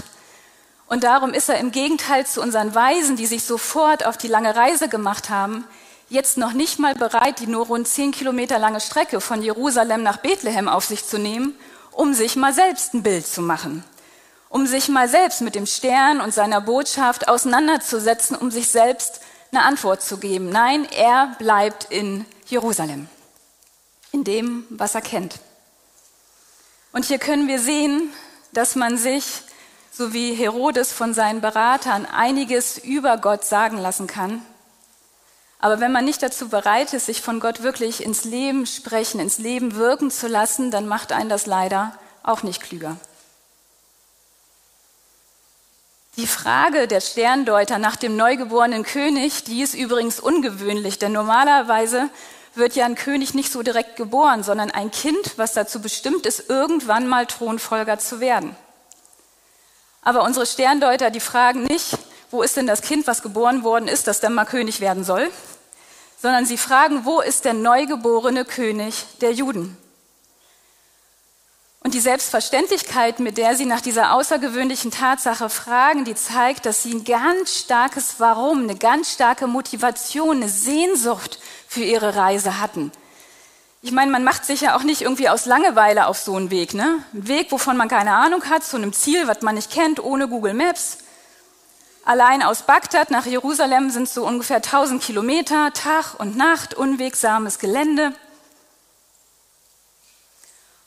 Und 0.88 1.04
darum 1.04 1.34
ist 1.34 1.50
er 1.50 1.58
im 1.58 1.72
Gegenteil 1.72 2.26
zu 2.26 2.42
unseren 2.42 2.74
Weisen, 2.74 3.18
die 3.18 3.26
sich 3.26 3.44
sofort 3.44 4.06
auf 4.06 4.16
die 4.16 4.30
lange 4.30 4.56
Reise 4.56 4.88
gemacht 4.88 5.30
haben, 5.30 5.66
jetzt 6.10 6.38
noch 6.38 6.54
nicht 6.54 6.80
mal 6.80 6.96
bereit, 6.96 7.40
die 7.40 7.48
nur 7.48 7.68
rund 7.68 7.88
zehn 7.88 8.12
Kilometer 8.12 8.60
lange 8.60 8.82
Strecke 8.82 9.22
von 9.22 9.42
Jerusalem 9.42 10.04
nach 10.04 10.18
Bethlehem 10.18 10.68
auf 10.68 10.86
sich 10.86 11.06
zu 11.06 11.18
nehmen, 11.18 11.56
um 11.92 12.14
sich 12.14 12.36
mal 12.36 12.54
selbst 12.54 12.94
ein 12.94 13.04
Bild 13.04 13.26
zu 13.26 13.42
machen, 13.42 13.84
um 14.50 14.66
sich 14.66 14.90
mal 14.90 15.08
selbst 15.08 15.42
mit 15.42 15.56
dem 15.56 15.68
Stern 15.68 16.20
und 16.20 16.34
seiner 16.34 16.62
Botschaft 16.62 17.28
auseinanderzusetzen, 17.28 18.36
um 18.36 18.52
sich 18.52 18.70
selbst 18.70 19.22
eine 19.52 19.64
Antwort 19.64 20.02
zu 20.02 20.18
geben. 20.18 20.50
Nein, 20.50 20.88
er 20.92 21.36
bleibt 21.38 21.86
in 21.86 22.26
Jerusalem, 22.48 23.08
in 24.12 24.24
dem, 24.24 24.66
was 24.70 24.96
er 24.96 25.02
kennt. 25.02 25.40
Und 26.92 27.06
hier 27.06 27.20
können 27.20 27.48
wir 27.48 27.60
sehen, 27.60 28.12
dass 28.52 28.76
man 28.76 28.98
sich, 28.98 29.26
so 29.92 30.12
wie 30.12 30.34
Herodes 30.34 30.92
von 30.92 31.14
seinen 31.14 31.42
Beratern, 31.42 32.08
einiges 32.08 32.80
über 32.80 33.18
Gott 33.18 33.46
sagen 33.46 33.78
lassen 33.78 34.08
kann 34.08 34.42
aber 35.60 35.82
wenn 35.82 35.92
man 35.92 36.06
nicht 36.06 36.24
dazu 36.24 36.48
bereit 36.48 36.94
ist, 36.94 37.08
sich 37.08 37.22
von 37.22 37.42
Gott 37.42 37.62
wirklich 37.62 38.02
ins 38.02 38.24
Leben 38.24 38.66
sprechen, 38.66 39.20
ins 39.20 39.38
Leben 39.38 39.76
wirken 39.76 40.10
zu 40.10 40.28
lassen, 40.28 40.72
dann 40.72 40.88
macht 40.88 41.12
einen 41.12 41.30
das 41.30 41.46
leider 41.46 41.94
auch 42.24 42.44
nicht 42.44 42.62
klüger. 42.62 42.96
Die 46.16 46.28
Frage 46.28 46.88
der 46.88 47.02
Sterndeuter 47.02 47.78
nach 47.78 47.98
dem 47.98 48.16
neugeborenen 48.16 48.84
König, 48.84 49.44
die 49.44 49.62
ist 49.62 49.74
übrigens 49.74 50.20
ungewöhnlich, 50.20 50.98
denn 50.98 51.12
normalerweise 51.12 52.10
wird 52.56 52.76
ja 52.76 52.86
ein 52.86 52.96
König 52.96 53.34
nicht 53.34 53.52
so 53.52 53.62
direkt 53.62 53.96
geboren, 53.96 54.44
sondern 54.44 54.72
ein 54.72 54.92
Kind, 54.92 55.38
was 55.38 55.54
dazu 55.54 55.82
bestimmt 55.82 56.26
ist, 56.26 56.50
irgendwann 56.50 57.08
mal 57.08 57.26
Thronfolger 57.26 58.00
zu 58.00 58.20
werden. 58.20 58.56
Aber 60.02 60.24
unsere 60.24 60.46
Sterndeuter, 60.46 61.10
die 61.12 61.20
fragen 61.20 61.64
nicht, 61.64 61.98
wo 62.32 62.42
ist 62.42 62.58
denn 62.58 62.68
das 62.68 62.82
Kind, 62.82 63.08
was 63.08 63.22
geboren 63.22 63.64
worden 63.64 63.88
ist, 63.88 64.08
das 64.08 64.20
dann 64.20 64.34
mal 64.34 64.46
König 64.46 64.82
werden 64.82 65.04
soll, 65.04 65.30
sondern 66.22 66.46
sie 66.46 66.58
fragen, 66.58 67.06
wo 67.06 67.22
ist 67.22 67.46
der 67.46 67.54
neugeborene 67.54 68.46
König 68.46 69.06
der 69.22 69.32
Juden? 69.32 69.78
Und 71.82 71.94
die 71.94 72.02
Selbstverständlichkeit, 72.02 73.20
mit 73.20 73.38
der 73.38 73.56
sie 73.56 73.66
nach 73.66 73.80
dieser 73.80 74.14
außergewöhnlichen 74.14 74.92
Tatsache 74.92 75.50
fragen, 75.50 76.04
die 76.04 76.14
zeigt, 76.14 76.66
dass 76.66 76.84
sie 76.84 76.94
ein 76.94 77.06
ganz 77.06 77.56
starkes 77.58 78.16
Warum, 78.18 78.64
eine 78.64 78.76
ganz 78.76 79.14
starke 79.14 79.48
Motivation, 79.48 80.38
eine 80.38 80.50
Sehnsucht 80.50 81.40
für 81.68 81.84
ihre 81.84 82.16
Reise 82.16 82.60
hatten. 82.60 82.92
Ich 83.82 83.94
meine, 83.94 84.12
man 84.12 84.26
macht 84.26 84.44
sich 84.44 84.60
ja 84.60 84.76
auch 84.76 84.84
nicht 84.84 85.02
irgendwie 85.02 85.30
aus 85.30 85.46
Langeweile 85.46 86.08
auf 86.08 86.20
so 86.20 86.36
einen 86.36 86.52
Weg, 86.52 86.74
ne? 86.74 87.02
Ein 87.14 87.30
Weg, 87.30 87.50
wovon 87.50 87.78
man 87.78 87.88
keine 87.88 88.14
Ahnung 88.14 88.44
hat, 88.50 88.66
zu 88.66 88.76
einem 88.76 88.92
Ziel, 88.92 89.26
was 89.30 89.42
man 89.42 89.56
nicht 89.56 89.72
kennt, 89.72 90.04
ohne 90.04 90.28
Google 90.28 90.54
Maps. 90.54 90.98
Allein 92.10 92.42
aus 92.42 92.64
Bagdad 92.64 93.12
nach 93.12 93.28
Jerusalem 93.28 93.92
sind 93.92 94.10
so 94.10 94.26
ungefähr 94.26 94.56
1000 94.56 95.00
Kilometer, 95.00 95.72
Tag 95.74 96.20
und 96.20 96.36
Nacht, 96.36 96.74
unwegsames 96.74 97.60
Gelände. 97.60 98.14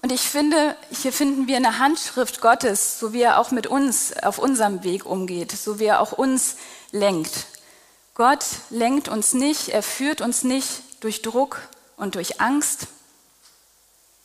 Und 0.03 0.11
ich 0.11 0.23
finde, 0.23 0.75
hier 0.91 1.13
finden 1.13 1.47
wir 1.47 1.59
eine 1.59 1.79
Handschrift 1.79 2.41
Gottes, 2.41 2.99
so 2.99 3.13
wie 3.13 3.23
er 3.23 3.39
auch 3.39 3.53
mit 3.53 3.69
uns 3.69 4.13
auf 4.21 4.39
unserem 4.39 4.83
Weg 4.83 5.07
umgeht, 5.07 5.53
so 5.53 5.79
wie 5.79 5.85
er 5.85 6.01
auch 6.01 6.11
uns 6.11 6.57
lenkt. 6.91 7.47
Gott 8.15 8.45
lenkt 8.71 9.07
uns 9.07 9.33
nicht, 9.33 9.69
er 9.69 9.85
führt 9.85 10.23
uns 10.23 10.43
nicht 10.43 10.83
durch 11.05 11.23
Druck 11.23 11.61
und 11.97 12.17
durch 12.17 12.41
Angst, 12.41 12.89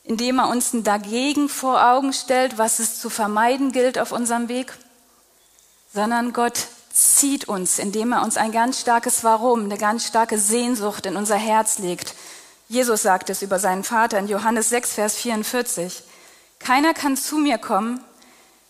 indem 0.02 0.40
er 0.40 0.48
uns 0.48 0.72
ein 0.72 0.82
Dagegen 0.82 1.48
vor 1.48 1.80
Augen 1.80 2.12
stellt, 2.12 2.58
was 2.58 2.80
es 2.80 2.98
zu 2.98 3.08
vermeiden 3.08 3.70
gilt 3.70 4.00
auf 4.00 4.10
unserem 4.10 4.48
Weg, 4.48 4.76
sondern 5.94 6.32
Gott 6.32 6.66
zieht 6.98 7.46
uns, 7.46 7.78
indem 7.78 8.12
er 8.12 8.22
uns 8.22 8.36
ein 8.36 8.50
ganz 8.50 8.80
starkes 8.80 9.22
Warum, 9.22 9.64
eine 9.64 9.78
ganz 9.78 10.04
starke 10.04 10.36
Sehnsucht 10.36 11.06
in 11.06 11.16
unser 11.16 11.36
Herz 11.36 11.78
legt. 11.78 12.14
Jesus 12.68 13.02
sagt 13.02 13.30
es 13.30 13.40
über 13.40 13.60
seinen 13.60 13.84
Vater 13.84 14.18
in 14.18 14.26
Johannes 14.26 14.68
6, 14.70 14.94
Vers 14.94 15.14
44. 15.14 16.02
Keiner 16.58 16.94
kann 16.94 17.16
zu 17.16 17.38
mir 17.38 17.56
kommen, 17.58 18.00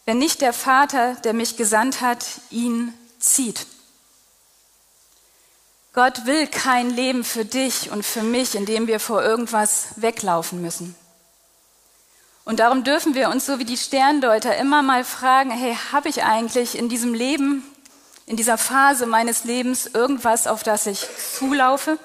wenn 0.05 0.19
nicht 0.19 0.43
der 0.43 0.53
Vater, 0.53 1.15
der 1.25 1.33
mich 1.33 1.57
gesandt 1.57 2.03
hat, 2.03 2.25
ihn 2.51 2.93
zieht. 3.19 3.67
Gott 5.95 6.27
will 6.27 6.47
kein 6.47 6.91
Leben 6.91 7.25
für 7.25 7.47
dich 7.47 7.91
und 7.91 8.05
für 8.05 8.23
mich, 8.23 8.55
in 8.55 8.67
dem 8.67 8.87
wir 8.87 9.01
vor 9.01 9.23
irgendwas 9.23 9.89
weglaufen 9.97 10.61
müssen. 10.61 10.95
Und 12.45 12.61
darum 12.61 12.85
dürfen 12.85 13.15
wir 13.15 13.31
uns, 13.31 13.47
so 13.47 13.59
wie 13.59 13.65
die 13.65 13.77
Sterndeuter, 13.77 14.57
immer 14.57 14.83
mal 14.83 15.05
fragen, 15.05 15.51
hey, 15.51 15.77
habe 15.93 16.09
ich 16.09 16.25
eigentlich 16.25 16.79
in 16.79 16.89
diesem 16.89 17.15
Leben 17.15 17.63
in 18.29 18.37
dieser 18.37 18.59
Phase 18.59 19.07
meines 19.07 19.45
Lebens 19.45 19.87
irgendwas, 19.87 20.47
auf 20.47 20.63
das 20.63 20.87
ich 20.87 21.07
zulaufe? 21.39 21.99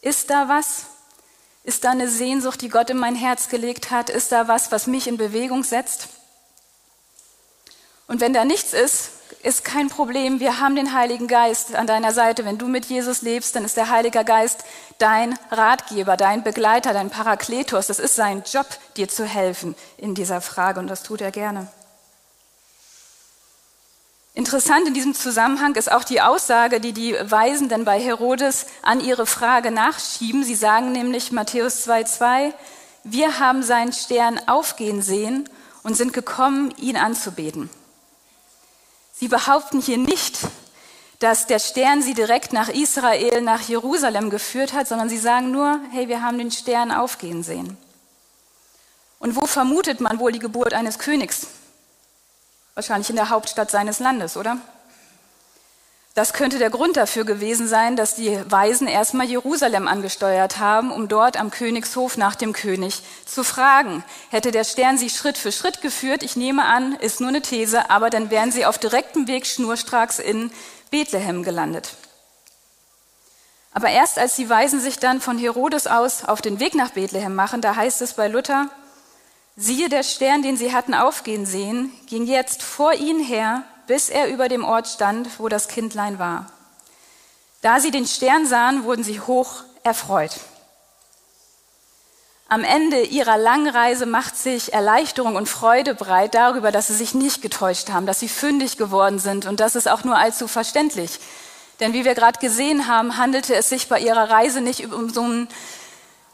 Ist 0.00 0.30
da 0.30 0.48
was? 0.48 0.86
Ist 1.64 1.84
da 1.84 1.90
eine 1.90 2.08
Sehnsucht, 2.08 2.60
die 2.62 2.68
Gott 2.68 2.88
in 2.88 2.98
mein 2.98 3.16
Herz 3.16 3.48
gelegt 3.48 3.90
hat? 3.90 4.10
Ist 4.10 4.30
da 4.30 4.46
was, 4.46 4.70
was 4.70 4.86
mich 4.86 5.08
in 5.08 5.16
Bewegung 5.16 5.64
setzt? 5.64 6.08
Und 8.06 8.20
wenn 8.20 8.32
da 8.32 8.44
nichts 8.44 8.72
ist, 8.72 9.10
ist 9.42 9.64
kein 9.64 9.88
Problem. 9.88 10.38
Wir 10.38 10.60
haben 10.60 10.76
den 10.76 10.92
Heiligen 10.92 11.26
Geist 11.26 11.74
an 11.74 11.88
deiner 11.88 12.12
Seite. 12.12 12.44
Wenn 12.44 12.58
du 12.58 12.68
mit 12.68 12.86
Jesus 12.86 13.22
lebst, 13.22 13.56
dann 13.56 13.64
ist 13.64 13.76
der 13.76 13.90
Heilige 13.90 14.24
Geist 14.24 14.64
dein 14.98 15.36
Ratgeber, 15.50 16.16
dein 16.16 16.44
Begleiter, 16.44 16.92
dein 16.92 17.10
Parakletos. 17.10 17.88
Das 17.88 17.98
ist 17.98 18.14
sein 18.14 18.44
Job, 18.50 18.66
dir 18.96 19.08
zu 19.08 19.24
helfen 19.24 19.74
in 19.96 20.14
dieser 20.14 20.40
Frage 20.40 20.78
und 20.78 20.86
das 20.86 21.02
tut 21.02 21.20
er 21.20 21.32
gerne. 21.32 21.66
Interessant 24.34 24.88
in 24.88 24.94
diesem 24.94 25.14
Zusammenhang 25.14 25.74
ist 25.74 25.92
auch 25.92 26.04
die 26.04 26.22
Aussage, 26.22 26.80
die 26.80 26.92
die 26.92 27.14
Weisenden 27.22 27.84
bei 27.84 28.00
Herodes 28.00 28.66
an 28.80 29.00
ihre 29.00 29.26
Frage 29.26 29.70
nachschieben. 29.70 30.42
Sie 30.42 30.54
sagen 30.54 30.92
nämlich 30.92 31.32
Matthäus 31.32 31.86
2,2, 31.86 32.54
wir 33.04 33.38
haben 33.38 33.62
seinen 33.62 33.92
Stern 33.92 34.40
aufgehen 34.46 35.02
sehen 35.02 35.48
und 35.82 35.96
sind 35.96 36.14
gekommen, 36.14 36.72
ihn 36.78 36.96
anzubeten. 36.96 37.68
Sie 39.12 39.28
behaupten 39.28 39.80
hier 39.80 39.98
nicht, 39.98 40.38
dass 41.18 41.46
der 41.46 41.58
Stern 41.58 42.02
sie 42.02 42.14
direkt 42.14 42.54
nach 42.54 42.68
Israel, 42.68 43.42
nach 43.42 43.60
Jerusalem 43.60 44.30
geführt 44.30 44.72
hat, 44.72 44.88
sondern 44.88 45.10
sie 45.10 45.18
sagen 45.18 45.50
nur, 45.50 45.78
hey, 45.90 46.08
wir 46.08 46.22
haben 46.22 46.38
den 46.38 46.50
Stern 46.50 46.90
aufgehen 46.90 47.42
sehen. 47.42 47.76
Und 49.18 49.36
wo 49.36 49.46
vermutet 49.46 50.00
man 50.00 50.18
wohl 50.18 50.32
die 50.32 50.38
Geburt 50.38 50.72
eines 50.72 50.98
Königs? 50.98 51.46
Wahrscheinlich 52.74 53.10
in 53.10 53.16
der 53.16 53.28
Hauptstadt 53.28 53.70
seines 53.70 53.98
Landes, 53.98 54.36
oder? 54.36 54.56
Das 56.14 56.34
könnte 56.34 56.58
der 56.58 56.68
Grund 56.68 56.98
dafür 56.98 57.24
gewesen 57.24 57.66
sein, 57.66 57.96
dass 57.96 58.14
die 58.14 58.38
Weisen 58.50 58.86
erstmal 58.86 59.26
Jerusalem 59.26 59.88
angesteuert 59.88 60.58
haben, 60.58 60.90
um 60.90 61.08
dort 61.08 61.38
am 61.38 61.50
Königshof 61.50 62.18
nach 62.18 62.34
dem 62.34 62.52
König 62.52 63.02
zu 63.24 63.44
fragen. 63.44 64.04
Hätte 64.30 64.50
der 64.50 64.64
Stern 64.64 64.98
sie 64.98 65.08
Schritt 65.08 65.38
für 65.38 65.52
Schritt 65.52 65.80
geführt, 65.80 66.22
ich 66.22 66.36
nehme 66.36 66.66
an, 66.66 66.94
ist 66.96 67.20
nur 67.20 67.30
eine 67.30 67.40
These, 67.40 67.88
aber 67.88 68.10
dann 68.10 68.30
wären 68.30 68.52
sie 68.52 68.66
auf 68.66 68.76
direktem 68.76 69.26
Weg 69.26 69.46
schnurstracks 69.46 70.18
in 70.18 70.50
Bethlehem 70.90 71.44
gelandet. 71.44 71.94
Aber 73.72 73.88
erst 73.88 74.18
als 74.18 74.36
die 74.36 74.50
Weisen 74.50 74.80
sich 74.80 74.98
dann 74.98 75.22
von 75.22 75.38
Herodes 75.38 75.86
aus 75.86 76.24
auf 76.24 76.42
den 76.42 76.60
Weg 76.60 76.74
nach 76.74 76.90
Bethlehem 76.90 77.34
machen, 77.34 77.62
da 77.62 77.74
heißt 77.74 78.02
es 78.02 78.12
bei 78.12 78.28
Luther, 78.28 78.68
Siehe, 79.56 79.88
der 79.88 80.02
Stern, 80.02 80.42
den 80.42 80.56
sie 80.56 80.72
hatten 80.72 80.94
aufgehen 80.94 81.44
sehen, 81.44 81.92
ging 82.06 82.26
jetzt 82.26 82.62
vor 82.62 82.94
ihnen 82.94 83.22
her, 83.22 83.64
bis 83.86 84.08
er 84.08 84.28
über 84.28 84.48
dem 84.48 84.64
Ort 84.64 84.88
stand, 84.88 85.38
wo 85.38 85.48
das 85.48 85.68
Kindlein 85.68 86.18
war. 86.18 86.46
Da 87.60 87.78
sie 87.78 87.90
den 87.90 88.06
Stern 88.06 88.46
sahen, 88.46 88.84
wurden 88.84 89.04
sie 89.04 89.20
hoch 89.20 89.62
erfreut. 89.82 90.32
Am 92.48 92.64
Ende 92.64 93.02
ihrer 93.02 93.38
langen 93.38 93.68
Reise 93.68 94.04
macht 94.04 94.36
sich 94.36 94.72
Erleichterung 94.72 95.36
und 95.36 95.48
Freude 95.48 95.94
breit 95.94 96.34
darüber, 96.34 96.70
dass 96.70 96.88
sie 96.88 96.94
sich 96.94 97.14
nicht 97.14 97.40
getäuscht 97.40 97.90
haben, 97.90 98.04
dass 98.04 98.20
sie 98.20 98.28
fündig 98.28 98.76
geworden 98.76 99.18
sind. 99.18 99.46
Und 99.46 99.60
das 99.60 99.74
ist 99.74 99.88
auch 99.88 100.04
nur 100.04 100.18
allzu 100.18 100.48
verständlich. 100.48 101.18
Denn 101.80 101.94
wie 101.94 102.04
wir 102.04 102.14
gerade 102.14 102.38
gesehen 102.38 102.88
haben, 102.88 103.16
handelte 103.16 103.54
es 103.54 103.68
sich 103.68 103.88
bei 103.88 104.00
ihrer 104.00 104.28
Reise 104.28 104.60
nicht 104.60 104.92
um 104.92 105.08
so 105.08 105.22
ein 105.22 105.48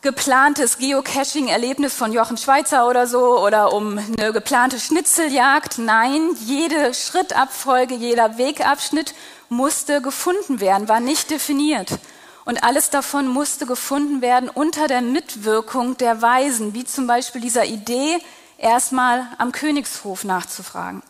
geplantes 0.08 0.78
Geocaching-Erlebnis 0.78 1.92
von 1.92 2.14
Jochen 2.14 2.38
Schweizer 2.38 2.88
oder 2.88 3.06
so 3.06 3.38
oder 3.44 3.74
um 3.74 3.98
eine 3.98 4.32
geplante 4.32 4.80
Schnitzeljagd. 4.80 5.76
Nein, 5.76 6.30
jede 6.46 6.94
Schrittabfolge, 6.94 7.94
jeder 7.94 8.38
Wegabschnitt 8.38 9.12
musste 9.50 10.00
gefunden 10.00 10.60
werden, 10.60 10.88
war 10.88 11.00
nicht 11.00 11.30
definiert. 11.30 11.98
Und 12.46 12.64
alles 12.64 12.88
davon 12.88 13.28
musste 13.28 13.66
gefunden 13.66 14.22
werden 14.22 14.48
unter 14.48 14.88
der 14.88 15.02
Mitwirkung 15.02 15.98
der 15.98 16.22
Weisen, 16.22 16.72
wie 16.72 16.86
zum 16.86 17.06
Beispiel 17.06 17.42
dieser 17.42 17.66
Idee, 17.66 18.16
erstmal 18.56 19.26
am 19.36 19.52
Königshof 19.52 20.24
nachzufragen. 20.24 21.02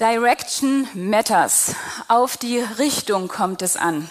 Direction 0.00 0.88
matters. 0.94 1.74
Auf 2.08 2.38
die 2.38 2.58
Richtung 2.78 3.28
kommt 3.28 3.60
es 3.60 3.76
an. 3.76 4.08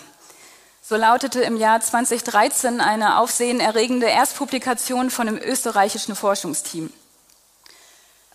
So 0.87 0.97
lautete 0.97 1.41
im 1.41 1.57
Jahr 1.57 1.81
2013 1.81 2.79
eine 2.79 3.17
aufsehenerregende 3.17 4.05
Erstpublikation 4.05 5.09
von 5.09 5.27
einem 5.27 5.39
österreichischen 5.39 6.15
Forschungsteam. 6.15 6.93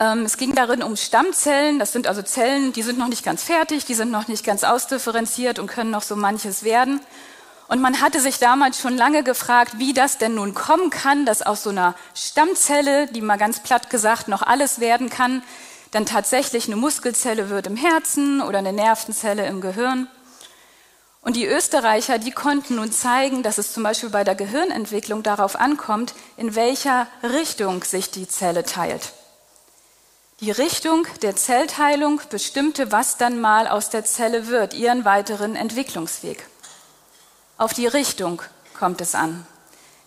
Ähm, 0.00 0.24
es 0.24 0.36
ging 0.36 0.56
darin 0.56 0.82
um 0.82 0.96
Stammzellen. 0.96 1.78
Das 1.78 1.92
sind 1.92 2.08
also 2.08 2.22
Zellen, 2.22 2.72
die 2.72 2.82
sind 2.82 2.98
noch 2.98 3.06
nicht 3.06 3.24
ganz 3.24 3.44
fertig, 3.44 3.84
die 3.84 3.94
sind 3.94 4.10
noch 4.10 4.26
nicht 4.26 4.44
ganz 4.44 4.64
ausdifferenziert 4.64 5.60
und 5.60 5.68
können 5.68 5.92
noch 5.92 6.02
so 6.02 6.16
manches 6.16 6.64
werden. 6.64 6.98
Und 7.68 7.80
man 7.80 8.00
hatte 8.00 8.18
sich 8.18 8.40
damals 8.40 8.80
schon 8.80 8.96
lange 8.96 9.22
gefragt, 9.22 9.74
wie 9.78 9.92
das 9.92 10.18
denn 10.18 10.34
nun 10.34 10.52
kommen 10.52 10.90
kann, 10.90 11.26
dass 11.26 11.42
aus 11.42 11.62
so 11.62 11.70
einer 11.70 11.94
Stammzelle, 12.16 13.06
die 13.06 13.20
mal 13.20 13.38
ganz 13.38 13.60
platt 13.60 13.90
gesagt 13.90 14.26
noch 14.26 14.42
alles 14.42 14.80
werden 14.80 15.08
kann, 15.08 15.44
dann 15.92 16.04
tatsächlich 16.04 16.66
eine 16.66 16.74
Muskelzelle 16.74 17.48
wird 17.48 17.68
im 17.68 17.76
Herzen 17.76 18.42
oder 18.42 18.58
eine 18.58 18.72
Nervenzelle 18.72 19.46
im 19.46 19.60
Gehirn. 19.60 20.08
Und 21.22 21.36
die 21.36 21.46
Österreicher, 21.46 22.18
die 22.18 22.30
konnten 22.30 22.76
nun 22.76 22.92
zeigen, 22.92 23.42
dass 23.42 23.58
es 23.58 23.72
zum 23.72 23.82
Beispiel 23.82 24.08
bei 24.08 24.24
der 24.24 24.34
Gehirnentwicklung 24.34 25.22
darauf 25.22 25.56
ankommt, 25.56 26.14
in 26.36 26.54
welcher 26.54 27.06
Richtung 27.22 27.84
sich 27.84 28.10
die 28.10 28.26
Zelle 28.26 28.64
teilt. 28.64 29.12
Die 30.40 30.50
Richtung 30.50 31.06
der 31.20 31.36
Zellteilung 31.36 32.22
bestimmte, 32.30 32.90
was 32.90 33.18
dann 33.18 33.42
mal 33.42 33.68
aus 33.68 33.90
der 33.90 34.06
Zelle 34.06 34.46
wird, 34.46 34.72
ihren 34.72 35.04
weiteren 35.04 35.54
Entwicklungsweg. 35.54 36.46
Auf 37.58 37.74
die 37.74 37.86
Richtung 37.86 38.40
kommt 38.78 39.02
es 39.02 39.14
an. 39.14 39.46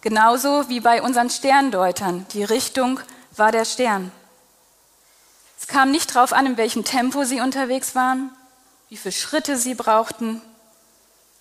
Genauso 0.01 0.67
wie 0.69 0.79
bei 0.79 1.03
unseren 1.03 1.29
Sterndeutern. 1.29 2.25
Die 2.33 2.43
Richtung 2.43 2.99
war 3.37 3.51
der 3.51 3.65
Stern. 3.65 4.11
Es 5.59 5.67
kam 5.67 5.91
nicht 5.91 6.15
darauf 6.15 6.33
an, 6.33 6.47
in 6.47 6.57
welchem 6.57 6.83
Tempo 6.83 7.23
sie 7.23 7.39
unterwegs 7.39 7.93
waren, 7.93 8.31
wie 8.89 8.97
viele 8.97 9.13
Schritte 9.13 9.55
sie 9.55 9.75
brauchten, 9.75 10.41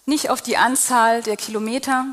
nicht 0.06 0.30
auf 0.30 0.42
die 0.42 0.56
Anzahl 0.56 1.22
der 1.22 1.36
Kilometer. 1.36 2.06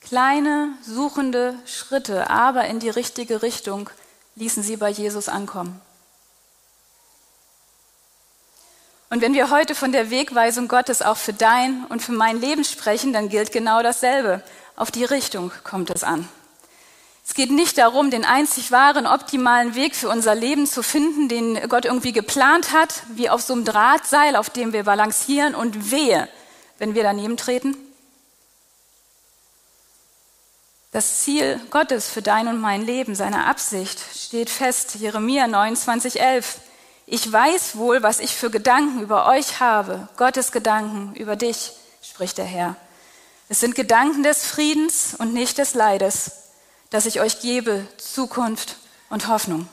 Kleine, 0.00 0.68
suchende 0.82 1.54
Schritte, 1.66 2.30
aber 2.30 2.66
in 2.66 2.78
die 2.78 2.90
richtige 2.90 3.42
Richtung 3.42 3.90
ließen 4.36 4.62
sie 4.62 4.76
bei 4.76 4.90
Jesus 4.90 5.28
ankommen. 5.28 5.80
Und 9.08 9.20
wenn 9.20 9.34
wir 9.34 9.50
heute 9.50 9.74
von 9.74 9.92
der 9.92 10.10
Wegweisung 10.10 10.68
Gottes 10.68 11.00
auch 11.00 11.16
für 11.16 11.32
dein 11.32 11.84
und 11.88 12.02
für 12.02 12.12
mein 12.12 12.40
Leben 12.40 12.64
sprechen, 12.64 13.12
dann 13.12 13.28
gilt 13.28 13.52
genau 13.52 13.82
dasselbe. 13.82 14.42
Auf 14.74 14.90
die 14.90 15.04
Richtung 15.04 15.52
kommt 15.64 15.90
es 15.90 16.02
an. 16.02 16.28
Es 17.24 17.34
geht 17.34 17.50
nicht 17.50 17.78
darum, 17.78 18.10
den 18.10 18.24
einzig 18.24 18.70
wahren, 18.70 19.06
optimalen 19.06 19.74
Weg 19.74 19.96
für 19.96 20.08
unser 20.08 20.34
Leben 20.34 20.66
zu 20.66 20.82
finden, 20.82 21.28
den 21.28 21.68
Gott 21.68 21.84
irgendwie 21.84 22.12
geplant 22.12 22.72
hat, 22.72 23.02
wie 23.08 23.28
auf 23.30 23.42
so 23.42 23.52
einem 23.52 23.64
Drahtseil, 23.64 24.36
auf 24.36 24.50
dem 24.50 24.72
wir 24.72 24.84
balancieren 24.84 25.56
und 25.56 25.90
wehe, 25.90 26.28
wenn 26.78 26.94
wir 26.94 27.02
daneben 27.02 27.36
treten. 27.36 27.76
Das 30.92 31.20
Ziel 31.20 31.60
Gottes 31.70 32.08
für 32.08 32.22
dein 32.22 32.48
und 32.48 32.60
mein 32.60 32.82
Leben, 32.82 33.14
seine 33.14 33.46
Absicht, 33.46 34.00
steht 34.14 34.48
fest. 34.48 34.94
Jeremia 34.94 35.46
29, 35.46 36.20
11. 36.20 36.58
Ich 37.04 37.30
weiß 37.30 37.76
wohl, 37.76 38.02
was 38.02 38.18
ich 38.18 38.34
für 38.34 38.50
Gedanken 38.50 39.00
über 39.00 39.26
euch 39.26 39.60
habe, 39.60 40.08
Gottes 40.16 40.52
Gedanken 40.52 41.14
über 41.14 41.36
dich, 41.36 41.72
spricht 42.02 42.38
der 42.38 42.46
Herr. 42.46 42.76
Es 43.48 43.60
sind 43.60 43.74
Gedanken 43.74 44.22
des 44.22 44.44
Friedens 44.46 45.14
und 45.16 45.32
nicht 45.32 45.58
des 45.58 45.74
Leides, 45.74 46.32
dass 46.90 47.06
ich 47.06 47.20
euch 47.20 47.40
gebe 47.40 47.86
Zukunft 47.98 48.76
und 49.10 49.28
Hoffnung. 49.28 49.68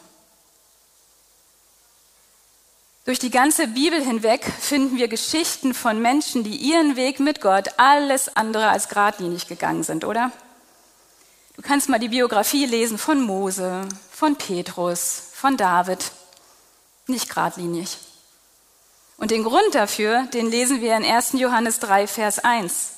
Durch 3.06 3.20
die 3.20 3.32
ganze 3.32 3.68
Bibel 3.68 4.02
hinweg 4.02 4.46
finden 4.46 4.98
wir 4.98 5.10
Geschichten 5.10 5.74
von 5.74 6.02
Menschen, 6.02 6.46
die 6.46 6.56
ihren 6.56 6.96
Weg 6.96 7.20
mit 7.20 7.42
Gott 7.42 7.72
alles 7.76 8.34
andere 8.38 8.70
als 8.70 8.88
geradlinig 8.88 9.48
gegangen 9.48 9.84
sind, 9.84 10.06
oder? 10.06 10.32
Du 11.58 11.62
kannst 11.62 11.89
mal 11.89 12.00
die 12.00 12.08
Biografie 12.08 12.66
lesen 12.66 12.98
von 12.98 13.22
Mose, 13.22 13.82
von 14.10 14.38
Petrus, 14.38 15.22
von 15.34 15.58
David. 15.58 16.00
Nicht 17.08 17.28
geradlinig. 17.28 17.98
Und 19.18 19.32
den 19.32 19.44
Grund 19.44 19.76
dafür, 19.76 20.24
den 20.34 20.50
lesen 20.50 20.80
wir 20.80 20.96
in 20.96 21.04
1. 21.04 21.34
Johannes 21.34 21.80
3, 21.80 22.08
Vers 22.08 22.39
1. 22.39 22.92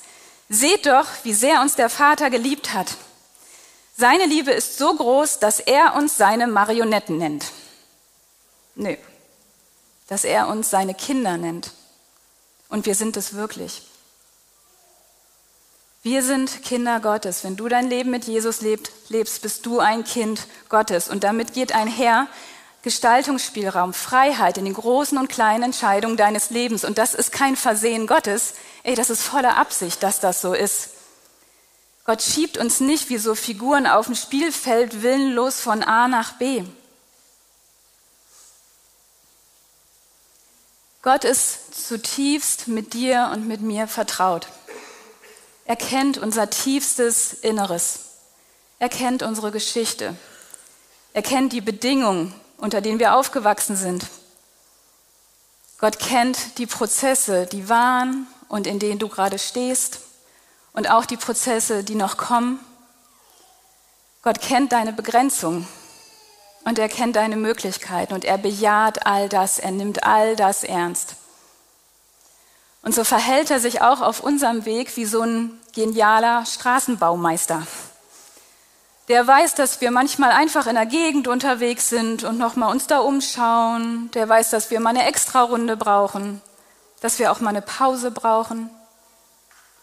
Seht 0.48 0.86
doch, 0.86 1.06
wie 1.24 1.34
sehr 1.34 1.60
uns 1.60 1.74
der 1.74 1.90
Vater 1.90 2.30
geliebt 2.30 2.72
hat. 2.72 2.94
Seine 3.96 4.26
Liebe 4.26 4.52
ist 4.52 4.78
so 4.78 4.94
groß, 4.94 5.40
dass 5.40 5.58
er 5.58 5.96
uns 5.96 6.16
seine 6.16 6.46
Marionetten 6.46 7.18
nennt. 7.18 7.46
Nö, 8.76 8.96
dass 10.08 10.24
er 10.24 10.48
uns 10.48 10.70
seine 10.70 10.94
Kinder 10.94 11.36
nennt. 11.36 11.72
Und 12.68 12.86
wir 12.86 12.94
sind 12.94 13.16
es 13.16 13.34
wirklich. 13.34 13.82
Wir 16.02 16.22
sind 16.22 16.62
Kinder 16.62 17.00
Gottes. 17.00 17.42
Wenn 17.42 17.56
du 17.56 17.68
dein 17.68 17.88
Leben 17.88 18.10
mit 18.10 18.26
Jesus 18.26 18.60
lebst, 18.60 18.92
lebst, 19.08 19.42
bist 19.42 19.66
du 19.66 19.80
ein 19.80 20.04
Kind 20.04 20.46
Gottes. 20.68 21.08
Und 21.08 21.24
damit 21.24 21.52
geht 21.52 21.72
einher 21.72 22.28
Gestaltungsspielraum, 22.82 23.92
Freiheit 23.92 24.58
in 24.58 24.64
den 24.64 24.74
großen 24.74 25.18
und 25.18 25.28
kleinen 25.28 25.64
Entscheidungen 25.64 26.16
deines 26.16 26.50
Lebens. 26.50 26.84
Und 26.84 26.98
das 26.98 27.14
ist 27.14 27.32
kein 27.32 27.56
Versehen 27.56 28.06
Gottes. 28.06 28.54
Ey, 28.84 28.94
das 28.94 29.10
ist 29.10 29.22
voller 29.22 29.56
Absicht, 29.56 30.04
dass 30.04 30.20
das 30.20 30.40
so 30.40 30.54
ist. 30.54 30.90
Gott 32.04 32.22
schiebt 32.22 32.56
uns 32.56 32.78
nicht 32.78 33.08
wie 33.08 33.18
so 33.18 33.34
Figuren 33.34 33.88
auf 33.88 34.06
dem 34.06 34.14
Spielfeld 34.14 35.02
willenlos 35.02 35.58
von 35.58 35.82
A 35.82 36.06
nach 36.06 36.34
B. 36.34 36.62
Gott 41.06 41.22
ist 41.22 41.86
zutiefst 41.86 42.66
mit 42.66 42.92
dir 42.92 43.30
und 43.32 43.46
mit 43.46 43.60
mir 43.60 43.86
vertraut. 43.86 44.48
Er 45.64 45.76
kennt 45.76 46.18
unser 46.18 46.50
tiefstes 46.50 47.32
Inneres. 47.32 48.00
Er 48.80 48.88
kennt 48.88 49.22
unsere 49.22 49.52
Geschichte. 49.52 50.16
Er 51.12 51.22
kennt 51.22 51.52
die 51.52 51.60
Bedingungen, 51.60 52.34
unter 52.56 52.80
denen 52.80 52.98
wir 52.98 53.14
aufgewachsen 53.14 53.76
sind. 53.76 54.04
Gott 55.78 56.00
kennt 56.00 56.58
die 56.58 56.66
Prozesse, 56.66 57.46
die 57.46 57.68
waren 57.68 58.26
und 58.48 58.66
in 58.66 58.80
denen 58.80 58.98
du 58.98 59.06
gerade 59.06 59.38
stehst 59.38 60.00
und 60.72 60.90
auch 60.90 61.06
die 61.06 61.16
Prozesse, 61.16 61.84
die 61.84 61.94
noch 61.94 62.16
kommen. 62.16 62.58
Gott 64.22 64.40
kennt 64.40 64.72
deine 64.72 64.92
Begrenzung 64.92 65.68
und 66.66 66.80
er 66.80 66.88
kennt 66.88 67.14
deine 67.14 67.36
Möglichkeiten 67.36 68.12
und 68.12 68.24
er 68.24 68.38
bejaht 68.38 69.06
all 69.06 69.28
das, 69.28 69.60
er 69.60 69.70
nimmt 69.70 70.02
all 70.02 70.34
das 70.34 70.64
ernst. 70.64 71.14
Und 72.82 72.92
so 72.92 73.04
verhält 73.04 73.52
er 73.52 73.60
sich 73.60 73.82
auch 73.82 74.00
auf 74.00 74.18
unserem 74.18 74.64
Weg 74.64 74.96
wie 74.96 75.04
so 75.04 75.22
ein 75.22 75.60
genialer 75.76 76.44
Straßenbaumeister. 76.44 77.64
Der 79.06 79.24
weiß, 79.24 79.54
dass 79.54 79.80
wir 79.80 79.92
manchmal 79.92 80.32
einfach 80.32 80.66
in 80.66 80.74
der 80.74 80.86
Gegend 80.86 81.28
unterwegs 81.28 81.88
sind 81.88 82.24
und 82.24 82.36
nochmal 82.36 82.72
uns 82.72 82.88
da 82.88 82.98
umschauen. 82.98 84.10
Der 84.14 84.28
weiß, 84.28 84.50
dass 84.50 84.68
wir 84.72 84.80
mal 84.80 84.90
eine 84.90 85.06
Extrarunde 85.06 85.76
brauchen, 85.76 86.42
dass 87.00 87.20
wir 87.20 87.30
auch 87.30 87.38
mal 87.38 87.50
eine 87.50 87.62
Pause 87.62 88.10
brauchen. 88.10 88.70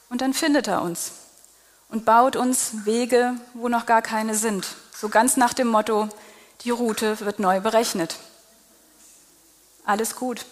Und 0.10 0.20
dann 0.20 0.34
findet 0.34 0.68
er 0.68 0.82
uns 0.82 1.14
und 1.88 2.04
baut 2.04 2.36
uns 2.36 2.86
Wege, 2.86 3.36
wo 3.54 3.70
noch 3.70 3.86
gar 3.86 4.02
keine 4.02 4.36
sind. 4.36 4.68
So 4.94 5.08
ganz 5.08 5.38
nach 5.38 5.54
dem 5.54 5.70
Motto, 5.70 6.10
die 6.62 6.70
Route 6.70 7.20
wird 7.20 7.40
neu 7.40 7.60
berechnet. 7.60 8.16
Alles 9.86 10.16
gut. 10.16 10.46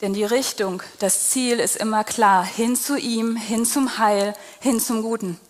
Denn 0.00 0.12
die 0.12 0.24
Richtung, 0.24 0.82
das 0.98 1.30
Ziel 1.30 1.58
ist 1.58 1.76
immer 1.76 2.04
klar, 2.04 2.44
hin 2.44 2.76
zu 2.76 2.96
ihm, 2.96 3.36
hin 3.36 3.64
zum 3.64 3.98
Heil, 3.98 4.34
hin 4.60 4.78
zum 4.80 5.02
Guten. 5.02 5.40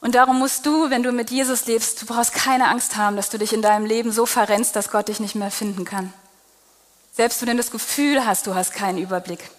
Und 0.00 0.14
darum 0.14 0.38
musst 0.38 0.66
du, 0.66 0.90
wenn 0.90 1.02
du 1.02 1.12
mit 1.12 1.30
Jesus 1.30 1.66
lebst, 1.66 2.02
du 2.02 2.06
brauchst 2.06 2.34
keine 2.34 2.68
Angst 2.68 2.96
haben, 2.96 3.16
dass 3.16 3.30
du 3.30 3.38
dich 3.38 3.52
in 3.52 3.62
deinem 3.62 3.86
Leben 3.86 4.12
so 4.12 4.26
verrennst, 4.26 4.76
dass 4.76 4.90
Gott 4.90 5.08
dich 5.08 5.20
nicht 5.20 5.34
mehr 5.34 5.50
finden 5.50 5.84
kann. 5.84 6.12
Selbst 7.12 7.40
wenn 7.40 7.48
du 7.48 7.56
das 7.56 7.70
Gefühl 7.70 8.26
hast, 8.26 8.46
du 8.46 8.54
hast 8.54 8.72
keinen 8.72 8.98
Überblick. 8.98 9.50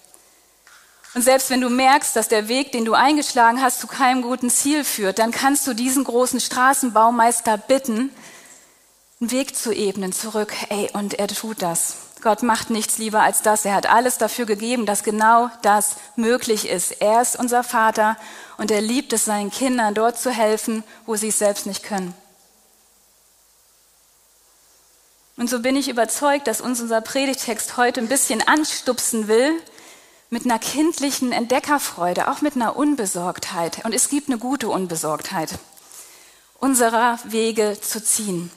Und 1.13 1.21
selbst 1.21 1.49
wenn 1.49 1.61
du 1.61 1.69
merkst, 1.69 2.15
dass 2.15 2.27
der 2.27 2.47
Weg, 2.47 2.71
den 2.71 2.85
du 2.85 2.93
eingeschlagen 2.93 3.61
hast, 3.61 3.79
zu 3.79 3.87
keinem 3.87 4.23
guten 4.23 4.49
Ziel 4.49 4.83
führt, 4.83 5.19
dann 5.19 5.31
kannst 5.31 5.67
du 5.67 5.73
diesen 5.73 6.03
großen 6.03 6.39
Straßenbaumeister 6.39 7.57
bitten, 7.57 8.09
einen 9.21 9.31
Weg 9.31 9.55
zu 9.55 9.71
ebnen, 9.71 10.11
zurück. 10.11 10.53
Ey, 10.69 10.89
und 10.93 11.13
er 11.13 11.27
tut 11.27 11.61
das. 11.61 11.97
Gott 12.21 12.41
macht 12.41 12.69
nichts 12.69 12.97
lieber 12.97 13.21
als 13.21 13.41
das. 13.41 13.65
Er 13.65 13.75
hat 13.75 13.85
alles 13.85 14.17
dafür 14.17 14.45
gegeben, 14.45 14.85
dass 14.85 15.03
genau 15.03 15.49
das 15.61 15.97
möglich 16.15 16.67
ist. 16.67 17.01
Er 17.01 17.21
ist 17.21 17.37
unser 17.37 17.63
Vater 17.63 18.17
und 18.57 18.71
er 18.71 18.81
liebt 18.81 19.13
es, 19.13 19.25
seinen 19.25 19.51
Kindern 19.51 19.93
dort 19.93 20.17
zu 20.17 20.31
helfen, 20.31 20.83
wo 21.05 21.15
sie 21.15 21.27
es 21.27 21.37
selbst 21.37 21.65
nicht 21.65 21.83
können. 21.83 22.15
Und 25.35 25.49
so 25.49 25.59
bin 25.59 25.75
ich 25.75 25.89
überzeugt, 25.89 26.47
dass 26.47 26.61
uns 26.61 26.79
unser 26.79 27.01
Predigtext 27.01 27.75
heute 27.75 27.99
ein 27.99 28.07
bisschen 28.07 28.41
anstupsen 28.41 29.27
will, 29.27 29.51
mit 30.33 30.45
einer 30.45 30.57
kindlichen 30.57 31.31
Entdeckerfreude, 31.31 32.27
auch 32.27 32.41
mit 32.41 32.55
einer 32.55 32.75
Unbesorgtheit. 32.75 33.85
Und 33.85 33.93
es 33.93 34.09
gibt 34.09 34.29
eine 34.29 34.39
gute 34.39 34.67
Unbesorgtheit, 34.67 35.59
unserer 36.59 37.19
Wege 37.23 37.77
zu 37.79 38.03
ziehen. 38.03 38.49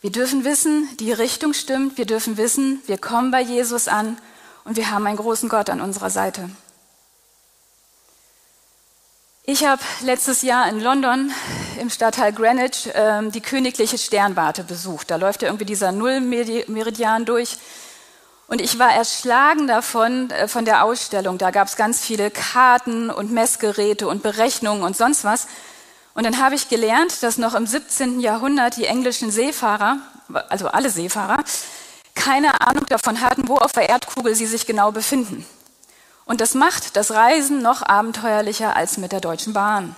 Wir 0.00 0.10
dürfen 0.10 0.44
wissen, 0.44 0.88
die 0.98 1.12
Richtung 1.12 1.54
stimmt. 1.54 1.96
Wir 1.96 2.06
dürfen 2.06 2.36
wissen, 2.36 2.82
wir 2.86 2.98
kommen 2.98 3.30
bei 3.30 3.40
Jesus 3.40 3.86
an 3.86 4.18
und 4.64 4.76
wir 4.76 4.90
haben 4.90 5.06
einen 5.06 5.16
großen 5.16 5.48
Gott 5.48 5.70
an 5.70 5.80
unserer 5.80 6.10
Seite. 6.10 6.50
Ich 9.44 9.64
habe 9.64 9.80
letztes 10.02 10.42
Jahr 10.42 10.68
in 10.68 10.80
London 10.80 11.30
im 11.80 11.88
Stadtteil 11.88 12.32
Greenwich 12.32 12.92
äh, 12.94 13.30
die 13.30 13.40
königliche 13.40 13.96
Sternwarte 13.96 14.64
besucht. 14.64 15.12
Da 15.12 15.16
läuft 15.16 15.42
ja 15.42 15.48
irgendwie 15.48 15.66
dieser 15.66 15.92
Nullmeridian 15.92 17.26
durch. 17.26 17.58
Und 18.48 18.62
ich 18.62 18.78
war 18.78 18.92
erschlagen 18.92 19.66
davon, 19.66 20.30
äh, 20.30 20.48
von 20.48 20.64
der 20.64 20.82
Ausstellung. 20.82 21.36
Da 21.36 21.50
gab 21.50 21.68
es 21.68 21.76
ganz 21.76 22.00
viele 22.00 22.30
Karten 22.30 23.10
und 23.10 23.30
Messgeräte 23.30 24.08
und 24.08 24.22
Berechnungen 24.22 24.82
und 24.82 24.96
sonst 24.96 25.22
was. 25.22 25.46
Und 26.14 26.24
dann 26.24 26.42
habe 26.42 26.54
ich 26.54 26.68
gelernt, 26.68 27.22
dass 27.22 27.36
noch 27.36 27.54
im 27.54 27.66
17. 27.66 28.20
Jahrhundert 28.20 28.76
die 28.76 28.86
englischen 28.86 29.30
Seefahrer, 29.30 29.98
also 30.48 30.68
alle 30.68 30.90
Seefahrer, 30.90 31.44
keine 32.14 32.60
Ahnung 32.62 32.86
davon 32.86 33.20
hatten, 33.20 33.48
wo 33.48 33.56
auf 33.56 33.72
der 33.72 33.88
Erdkugel 33.88 34.34
sie 34.34 34.46
sich 34.46 34.66
genau 34.66 34.92
befinden. 34.92 35.46
Und 36.24 36.40
das 36.40 36.54
macht 36.54 36.96
das 36.96 37.12
Reisen 37.12 37.62
noch 37.62 37.82
abenteuerlicher 37.82 38.74
als 38.74 38.96
mit 38.96 39.12
der 39.12 39.20
Deutschen 39.20 39.52
Bahn. 39.52 39.94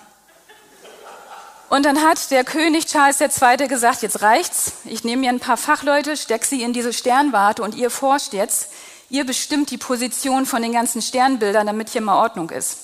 Und 1.71 1.85
dann 1.85 2.03
hat 2.03 2.33
der 2.33 2.43
König 2.43 2.87
Charles 2.87 3.21
II. 3.21 3.69
gesagt, 3.69 4.03
jetzt 4.03 4.23
reicht's. 4.23 4.73
Ich 4.87 5.05
nehme 5.05 5.21
mir 5.21 5.29
ein 5.29 5.39
paar 5.39 5.57
Fachleute, 5.57 6.17
steck 6.17 6.45
sie 6.45 6.65
in 6.65 6.73
diese 6.73 6.93
Sternwarte 6.93 7.63
und 7.63 7.77
ihr 7.77 7.91
forscht 7.91 8.33
jetzt. 8.33 8.73
Ihr 9.09 9.25
bestimmt 9.25 9.71
die 9.71 9.79
Position 9.79 10.47
von 10.47 10.63
den 10.63 10.73
ganzen 10.73 11.01
Sternbildern, 11.01 11.69
damit 11.69 11.89
hier 11.91 12.01
mal 12.01 12.21
Ordnung 12.21 12.51
ist. 12.51 12.79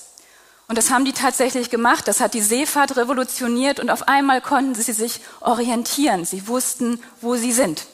Und 0.69 0.77
das 0.77 0.89
haben 0.89 1.03
die 1.03 1.11
tatsächlich 1.11 1.69
gemacht. 1.69 2.07
Das 2.07 2.21
hat 2.21 2.33
die 2.33 2.41
Seefahrt 2.41 2.95
revolutioniert 2.95 3.81
und 3.81 3.89
auf 3.89 4.07
einmal 4.07 4.39
konnten 4.39 4.73
sie 4.73 4.93
sich 4.93 5.19
orientieren. 5.41 6.23
Sie 6.23 6.47
wussten, 6.47 7.03
wo 7.19 7.35
sie 7.35 7.51
sind. 7.51 7.87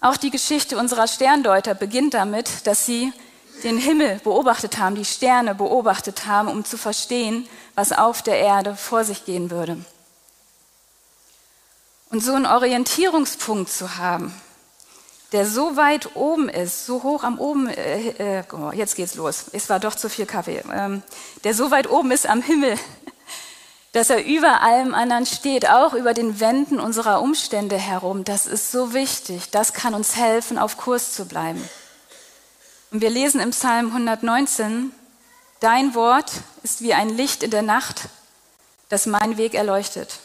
Auch 0.00 0.16
die 0.16 0.30
Geschichte 0.30 0.78
unserer 0.78 1.08
Sterndeuter 1.08 1.74
beginnt 1.74 2.14
damit, 2.14 2.68
dass 2.68 2.86
sie 2.86 3.12
den 3.62 3.78
Himmel 3.78 4.20
beobachtet 4.22 4.78
haben, 4.78 4.94
die 4.94 5.04
Sterne 5.04 5.54
beobachtet 5.54 6.26
haben, 6.26 6.48
um 6.48 6.64
zu 6.64 6.76
verstehen, 6.76 7.48
was 7.74 7.92
auf 7.92 8.22
der 8.22 8.38
Erde 8.38 8.76
vor 8.76 9.04
sich 9.04 9.24
gehen 9.24 9.50
würde. 9.50 9.78
Und 12.10 12.22
so 12.22 12.34
einen 12.34 12.46
Orientierungspunkt 12.46 13.70
zu 13.70 13.96
haben, 13.96 14.32
der 15.32 15.46
so 15.46 15.76
weit 15.76 16.14
oben 16.14 16.48
ist, 16.48 16.86
so 16.86 17.02
hoch 17.02 17.24
am 17.24 17.38
oben, 17.38 17.68
äh, 17.68 18.38
äh, 18.38 18.44
oh, 18.52 18.70
jetzt 18.72 18.94
geht's 18.94 19.16
los, 19.16 19.46
es 19.52 19.68
war 19.68 19.80
doch 19.80 19.94
zu 19.94 20.08
viel 20.08 20.26
Kaffee, 20.26 20.62
ähm, 20.72 21.02
der 21.44 21.54
so 21.54 21.70
weit 21.70 21.90
oben 21.90 22.12
ist 22.12 22.26
am 22.26 22.42
Himmel, 22.42 22.78
dass 23.92 24.10
er 24.10 24.24
über 24.24 24.62
allem 24.62 24.94
anderen 24.94 25.26
steht, 25.26 25.68
auch 25.68 25.94
über 25.94 26.14
den 26.14 26.38
Wänden 26.38 26.78
unserer 26.78 27.20
Umstände 27.20 27.76
herum, 27.76 28.22
das 28.22 28.46
ist 28.46 28.70
so 28.70 28.94
wichtig, 28.94 29.50
das 29.50 29.72
kann 29.72 29.94
uns 29.94 30.16
helfen, 30.16 30.58
auf 30.58 30.76
Kurs 30.76 31.12
zu 31.12 31.26
bleiben. 31.26 31.68
Und 32.96 33.02
wir 33.02 33.10
lesen 33.10 33.42
im 33.42 33.50
Psalm 33.50 33.88
119, 33.88 34.90
Dein 35.60 35.94
Wort 35.94 36.32
ist 36.62 36.80
wie 36.80 36.94
ein 36.94 37.10
Licht 37.10 37.42
in 37.42 37.50
der 37.50 37.60
Nacht, 37.60 38.08
das 38.88 39.04
meinen 39.04 39.36
Weg 39.36 39.52
erleuchtet. 39.52 40.18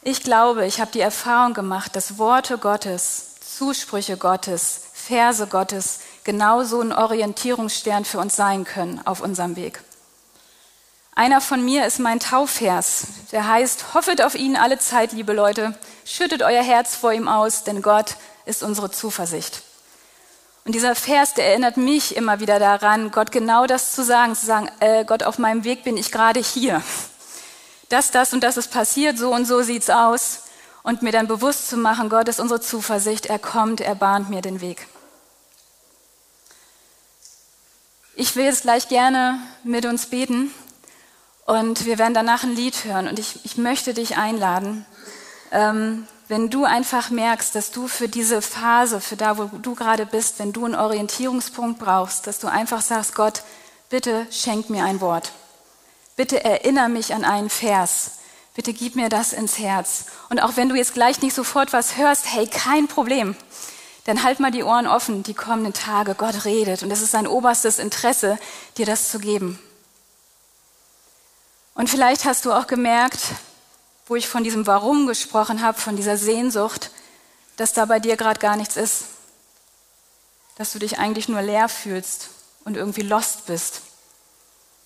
Ich 0.00 0.22
glaube, 0.22 0.64
ich 0.64 0.80
habe 0.80 0.92
die 0.92 1.02
Erfahrung 1.02 1.52
gemacht, 1.52 1.94
dass 1.94 2.16
Worte 2.16 2.56
Gottes, 2.56 3.34
Zusprüche 3.58 4.16
Gottes, 4.16 4.80
Verse 4.94 5.46
Gottes 5.46 5.98
genauso 6.24 6.80
ein 6.80 6.94
Orientierungsstern 6.94 8.06
für 8.06 8.18
uns 8.18 8.34
sein 8.34 8.64
können 8.64 9.02
auf 9.04 9.20
unserem 9.20 9.56
Weg. 9.56 9.82
Einer 11.14 11.42
von 11.42 11.62
mir 11.62 11.84
ist 11.84 11.98
mein 11.98 12.18
Taufvers, 12.18 13.08
der 13.30 13.46
heißt, 13.46 13.92
hoffet 13.92 14.22
auf 14.22 14.36
ihn 14.36 14.56
alle 14.56 14.78
Zeit, 14.78 15.12
liebe 15.12 15.34
Leute, 15.34 15.78
schüttet 16.06 16.40
euer 16.40 16.62
Herz 16.62 16.96
vor 16.96 17.12
ihm 17.12 17.28
aus, 17.28 17.64
denn 17.64 17.82
Gott 17.82 18.16
ist 18.46 18.62
unsere 18.62 18.90
Zuversicht. 18.90 19.65
Und 20.66 20.74
dieser 20.74 20.96
Vers, 20.96 21.32
der 21.34 21.46
erinnert 21.46 21.76
mich 21.76 22.16
immer 22.16 22.40
wieder 22.40 22.58
daran, 22.58 23.12
Gott 23.12 23.30
genau 23.30 23.66
das 23.66 23.92
zu 23.92 24.02
sagen, 24.02 24.34
zu 24.34 24.46
sagen, 24.46 24.68
äh, 24.80 25.04
Gott, 25.04 25.22
auf 25.22 25.38
meinem 25.38 25.62
Weg 25.62 25.84
bin 25.84 25.96
ich 25.96 26.10
gerade 26.10 26.40
hier. 26.40 26.82
Das, 27.88 28.10
das 28.10 28.32
und 28.32 28.40
das 28.40 28.56
ist 28.56 28.72
passiert, 28.72 29.16
so 29.16 29.32
und 29.32 29.44
so 29.44 29.62
sieht's 29.62 29.90
aus. 29.90 30.40
Und 30.82 31.02
mir 31.02 31.12
dann 31.12 31.28
bewusst 31.28 31.68
zu 31.68 31.76
machen, 31.76 32.08
Gott 32.08 32.26
ist 32.28 32.40
unsere 32.40 32.60
Zuversicht, 32.60 33.26
er 33.26 33.38
kommt, 33.38 33.80
er 33.80 33.94
bahnt 33.94 34.28
mir 34.28 34.42
den 34.42 34.60
Weg. 34.60 34.88
Ich 38.16 38.34
will 38.34 38.46
jetzt 38.46 38.62
gleich 38.62 38.88
gerne 38.88 39.38
mit 39.62 39.86
uns 39.86 40.06
beten 40.06 40.52
und 41.44 41.84
wir 41.86 41.98
werden 41.98 42.14
danach 42.14 42.42
ein 42.42 42.56
Lied 42.56 42.84
hören. 42.84 43.06
Und 43.06 43.20
ich, 43.20 43.44
ich 43.44 43.56
möchte 43.56 43.94
dich 43.94 44.16
einladen, 44.16 44.84
ähm, 45.52 46.06
wenn 46.28 46.50
du 46.50 46.64
einfach 46.64 47.10
merkst, 47.10 47.54
dass 47.54 47.70
du 47.70 47.86
für 47.86 48.08
diese 48.08 48.42
Phase, 48.42 49.00
für 49.00 49.16
da, 49.16 49.38
wo 49.38 49.44
du 49.44 49.74
gerade 49.74 50.06
bist, 50.06 50.38
wenn 50.38 50.52
du 50.52 50.64
einen 50.64 50.74
Orientierungspunkt 50.74 51.78
brauchst, 51.78 52.26
dass 52.26 52.40
du 52.40 52.48
einfach 52.48 52.80
sagst, 52.80 53.14
Gott, 53.14 53.42
bitte 53.90 54.26
schenk 54.30 54.68
mir 54.68 54.84
ein 54.84 55.00
Wort. 55.00 55.32
Bitte 56.16 56.42
erinnere 56.42 56.88
mich 56.88 57.14
an 57.14 57.24
einen 57.24 57.50
Vers. 57.50 58.12
Bitte 58.54 58.72
gib 58.72 58.96
mir 58.96 59.08
das 59.08 59.32
ins 59.32 59.58
Herz. 59.58 60.06
Und 60.30 60.42
auch 60.42 60.56
wenn 60.56 60.68
du 60.68 60.74
jetzt 60.74 60.94
gleich 60.94 61.20
nicht 61.20 61.34
sofort 61.34 61.72
was 61.72 61.96
hörst, 61.96 62.32
hey, 62.32 62.46
kein 62.46 62.88
Problem. 62.88 63.36
Dann 64.04 64.22
halt 64.22 64.40
mal 64.40 64.50
die 64.50 64.62
Ohren 64.62 64.86
offen, 64.86 65.22
die 65.22 65.34
kommenden 65.34 65.74
Tage. 65.74 66.14
Gott 66.14 66.44
redet 66.44 66.82
und 66.82 66.90
es 66.90 67.02
ist 67.02 67.10
sein 67.10 67.26
oberstes 67.26 67.78
Interesse, 67.78 68.38
dir 68.78 68.86
das 68.86 69.10
zu 69.10 69.18
geben. 69.18 69.58
Und 71.74 71.90
vielleicht 71.90 72.24
hast 72.24 72.46
du 72.46 72.52
auch 72.52 72.66
gemerkt, 72.66 73.20
wo 74.06 74.14
ich 74.14 74.28
von 74.28 74.44
diesem 74.44 74.66
Warum 74.66 75.06
gesprochen 75.06 75.62
habe, 75.62 75.78
von 75.78 75.96
dieser 75.96 76.16
Sehnsucht, 76.16 76.90
dass 77.56 77.72
da 77.72 77.84
bei 77.86 77.98
dir 77.98 78.16
gerade 78.16 78.40
gar 78.40 78.56
nichts 78.56 78.76
ist. 78.76 79.04
Dass 80.56 80.72
du 80.72 80.78
dich 80.78 80.98
eigentlich 80.98 81.28
nur 81.28 81.42
leer 81.42 81.68
fühlst 81.68 82.30
und 82.64 82.76
irgendwie 82.76 83.02
lost 83.02 83.46
bist. 83.46 83.82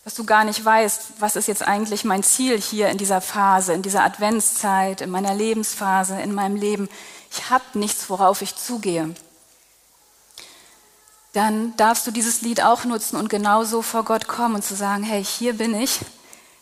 Dass 0.04 0.14
du 0.14 0.24
gar 0.24 0.44
nicht 0.44 0.64
weißt, 0.64 1.20
was 1.20 1.36
ist 1.36 1.46
jetzt 1.46 1.62
eigentlich 1.62 2.04
mein 2.04 2.22
Ziel 2.22 2.58
hier 2.58 2.88
in 2.88 2.96
dieser 2.96 3.20
Phase, 3.20 3.74
in 3.74 3.82
dieser 3.82 4.02
Adventszeit, 4.02 5.02
in 5.02 5.10
meiner 5.10 5.34
Lebensphase, 5.34 6.20
in 6.20 6.32
meinem 6.32 6.56
Leben. 6.56 6.88
Ich 7.30 7.50
habe 7.50 7.64
nichts, 7.74 8.08
worauf 8.08 8.40
ich 8.40 8.56
zugehe. 8.56 9.14
Dann 11.34 11.76
darfst 11.76 12.06
du 12.06 12.10
dieses 12.10 12.40
Lied 12.40 12.62
auch 12.62 12.84
nutzen 12.84 13.16
und 13.16 13.28
genauso 13.28 13.82
vor 13.82 14.04
Gott 14.04 14.26
kommen 14.26 14.56
und 14.56 14.64
zu 14.64 14.74
sagen, 14.74 15.04
hey, 15.04 15.22
hier 15.22 15.52
bin 15.52 15.74
ich 15.74 16.00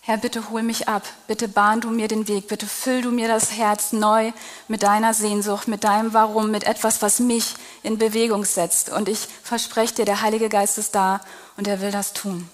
Herr, 0.09 0.17
bitte 0.17 0.49
hol 0.49 0.63
mich 0.63 0.89
ab, 0.89 1.03
bitte 1.27 1.49
bahn 1.49 1.83
du 1.83 1.91
mir 1.91 2.09
den 2.09 2.29
Weg, 2.29 2.49
bitte 2.49 2.67
füll 2.67 3.03
du 3.03 3.11
mir 3.11 3.29
das 3.29 3.53
Herz 3.53 3.93
neu 3.93 4.33
mit 4.67 4.83
deiner 4.83 5.13
Sehnsucht, 5.13 5.69
mit 5.69 5.85
deinem 5.85 6.15
Warum, 6.15 6.51
mit 6.51 6.65
etwas, 6.65 7.03
was 7.03 7.21
mich 7.21 7.57
in 7.83 7.99
Bewegung 7.99 8.47
setzt. 8.47 8.89
Und 8.89 9.11
ich 9.11 9.29
verspreche 9.43 9.97
dir, 9.97 10.05
der 10.07 10.23
Heilige 10.23 10.49
Geist 10.49 10.79
ist 10.79 10.95
da 10.95 11.21
und 11.59 11.69
er 11.69 11.83
will 11.83 11.91
das 11.91 12.15
tun. 12.15 12.49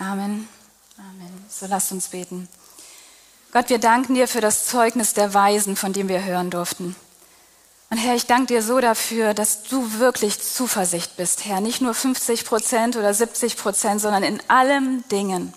Amen. 0.00 0.48
Amen. 0.98 1.44
So 1.48 1.66
lasst 1.66 1.92
uns 1.92 2.08
beten. 2.08 2.48
Gott, 3.52 3.70
wir 3.70 3.78
danken 3.78 4.16
dir 4.16 4.26
für 4.26 4.40
das 4.40 4.66
Zeugnis 4.66 5.14
der 5.14 5.34
Weisen, 5.34 5.76
von 5.76 5.92
dem 5.92 6.08
wir 6.08 6.24
hören 6.24 6.50
durften. 6.50 6.96
Und 7.90 7.98
Herr, 7.98 8.16
ich 8.16 8.26
danke 8.26 8.46
dir 8.46 8.64
so 8.64 8.80
dafür, 8.80 9.34
dass 9.34 9.62
du 9.62 10.00
wirklich 10.00 10.42
Zuversicht 10.42 11.16
bist, 11.16 11.44
Herr. 11.44 11.60
Nicht 11.60 11.80
nur 11.80 11.94
50 11.94 12.44
Prozent 12.44 12.96
oder 12.96 13.14
70 13.14 13.56
Prozent, 13.56 14.00
sondern 14.00 14.24
in 14.24 14.42
allen 14.48 15.08
Dingen. 15.08 15.54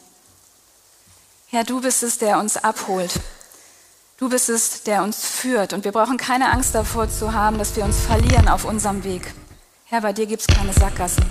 Herr, 1.55 1.63
du 1.63 1.79
bist 1.79 2.03
es, 2.03 2.17
der 2.17 2.37
uns 2.37 2.57
abholt. 2.57 3.13
Du 4.17 4.27
bist 4.27 4.49
es, 4.49 4.83
der 4.83 5.03
uns 5.03 5.25
führt. 5.25 5.71
Und 5.71 5.85
wir 5.85 5.93
brauchen 5.93 6.17
keine 6.17 6.51
Angst 6.51 6.75
davor 6.75 7.09
zu 7.09 7.31
haben, 7.31 7.57
dass 7.57 7.77
wir 7.77 7.85
uns 7.85 7.97
verlieren 7.97 8.49
auf 8.49 8.65
unserem 8.65 9.05
Weg. 9.05 9.33
Herr, 9.85 10.01
bei 10.01 10.11
dir 10.11 10.25
gibt 10.25 10.41
es 10.41 10.47
keine 10.47 10.73
Sackgassen. 10.73 11.23